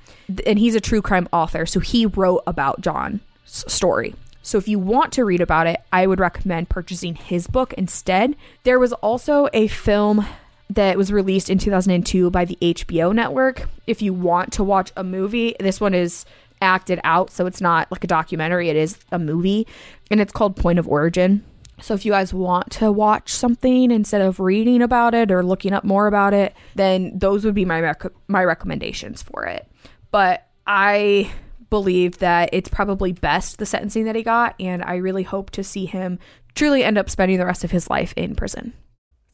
and 0.45 0.59
he's 0.59 0.75
a 0.75 0.81
true 0.81 1.01
crime 1.01 1.29
author, 1.31 1.65
so 1.65 1.79
he 1.79 2.05
wrote 2.05 2.41
about 2.47 2.81
John's 2.81 3.21
story. 3.45 4.15
So 4.41 4.59
if 4.59 4.67
you 4.67 4.77
want 4.77 5.13
to 5.13 5.25
read 5.25 5.41
about 5.41 5.65
it, 5.65 5.81
I 5.91 6.05
would 6.05 6.19
recommend 6.19 6.69
purchasing 6.69 7.15
his 7.15 7.47
book 7.47 7.73
instead. 7.73 8.35
There 8.63 8.77
was 8.77 8.93
also 8.93 9.49
a 9.53 9.67
film 9.67 10.25
that 10.69 10.97
was 10.97 11.11
released 11.11 11.49
in 11.49 11.57
2002 11.57 12.29
by 12.31 12.45
the 12.45 12.57
HBO 12.61 13.13
network. 13.13 13.67
If 13.87 14.01
you 14.01 14.13
want 14.13 14.53
to 14.53 14.63
watch 14.63 14.91
a 14.97 15.03
movie, 15.03 15.55
this 15.59 15.79
one 15.79 15.93
is 15.93 16.25
acted 16.61 16.99
out, 17.03 17.29
so 17.31 17.45
it's 17.45 17.61
not 17.61 17.91
like 17.91 18.03
a 18.03 18.07
documentary, 18.07 18.69
it 18.69 18.75
is 18.75 18.97
a 19.11 19.19
movie, 19.19 19.67
and 20.09 20.19
it's 20.19 20.31
called 20.31 20.55
Point 20.55 20.79
of 20.79 20.87
Origin. 20.87 21.43
So 21.81 21.93
if 21.93 22.05
you 22.05 22.13
guys 22.13 22.33
want 22.33 22.71
to 22.73 22.91
watch 22.91 23.29
something 23.33 23.91
instead 23.91 24.21
of 24.21 24.39
reading 24.39 24.81
about 24.81 25.13
it 25.13 25.31
or 25.31 25.43
looking 25.43 25.73
up 25.73 25.83
more 25.83 26.07
about 26.07 26.33
it, 26.33 26.55
then 26.75 27.17
those 27.17 27.43
would 27.43 27.53
be 27.53 27.65
my 27.65 27.81
rec- 27.81 28.13
my 28.27 28.43
recommendations 28.45 29.21
for 29.21 29.45
it. 29.45 29.67
But 30.09 30.47
I 30.65 31.31
believe 31.69 32.19
that 32.19 32.49
it's 32.53 32.69
probably 32.69 33.11
best 33.11 33.57
the 33.57 33.65
sentencing 33.65 34.05
that 34.05 34.15
he 34.15 34.23
got 34.23 34.55
and 34.59 34.83
I 34.83 34.95
really 34.95 35.23
hope 35.23 35.49
to 35.51 35.63
see 35.63 35.85
him 35.85 36.19
truly 36.53 36.83
end 36.83 36.97
up 36.97 37.09
spending 37.09 37.37
the 37.37 37.45
rest 37.45 37.63
of 37.63 37.71
his 37.71 37.89
life 37.89 38.13
in 38.15 38.35
prison. 38.35 38.73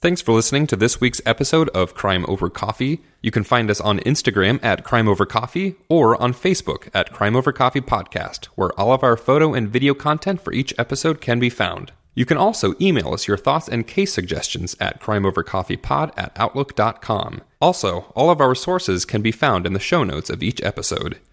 Thanks 0.02 0.20
for 0.20 0.32
listening 0.32 0.66
to 0.66 0.76
this 0.76 1.00
week's 1.00 1.22
episode 1.28 1.70
of 1.76 1.94
Crime 1.94 2.26
Over 2.28 2.50
Coffee. 2.50 3.02
You 3.22 3.30
can 3.30 3.44
find 3.44 3.70
us 3.70 3.80
on 3.80 4.00
Instagram 4.00 4.60
at 4.64 4.84
Crime 4.84 5.08
Over 5.08 5.28
Coffee 5.28 5.76
or 5.90 6.20
on 6.20 6.34
Facebook 6.34 6.90
at 6.92 7.14
Crime 7.14 7.36
Over 7.36 7.54
Coffee 7.54 7.82
Podcast, 7.82 8.46
where 8.56 8.72
all 8.80 8.94
of 8.94 9.04
our 9.04 9.16
photo 9.16 9.54
and 9.54 9.70
video 9.70 9.94
content 9.94 10.42
for 10.42 10.54
each 10.54 10.74
episode 10.80 11.22
can 11.22 11.40
be 11.40 11.52
found. 11.52 11.92
You 12.16 12.26
can 12.26 12.38
also 12.38 12.74
email 12.82 13.14
us 13.14 13.28
your 13.28 13.38
thoughts 13.38 13.70
and 13.70 13.86
case 13.86 14.12
suggestions 14.12 14.76
at 14.80 15.00
crimeovercoffeepod 15.00 16.14
at 16.18 16.32
outlook.com. 16.36 17.42
Also, 17.62 18.12
all 18.16 18.32
of 18.32 18.42
our 18.42 18.56
sources 18.56 19.06
can 19.06 19.22
be 19.22 19.32
found 19.32 19.68
in 19.68 19.74
the 19.74 19.80
show 19.80 20.04
notes 20.04 20.32
of 20.32 20.42
each 20.42 20.64
episode. 20.64 21.20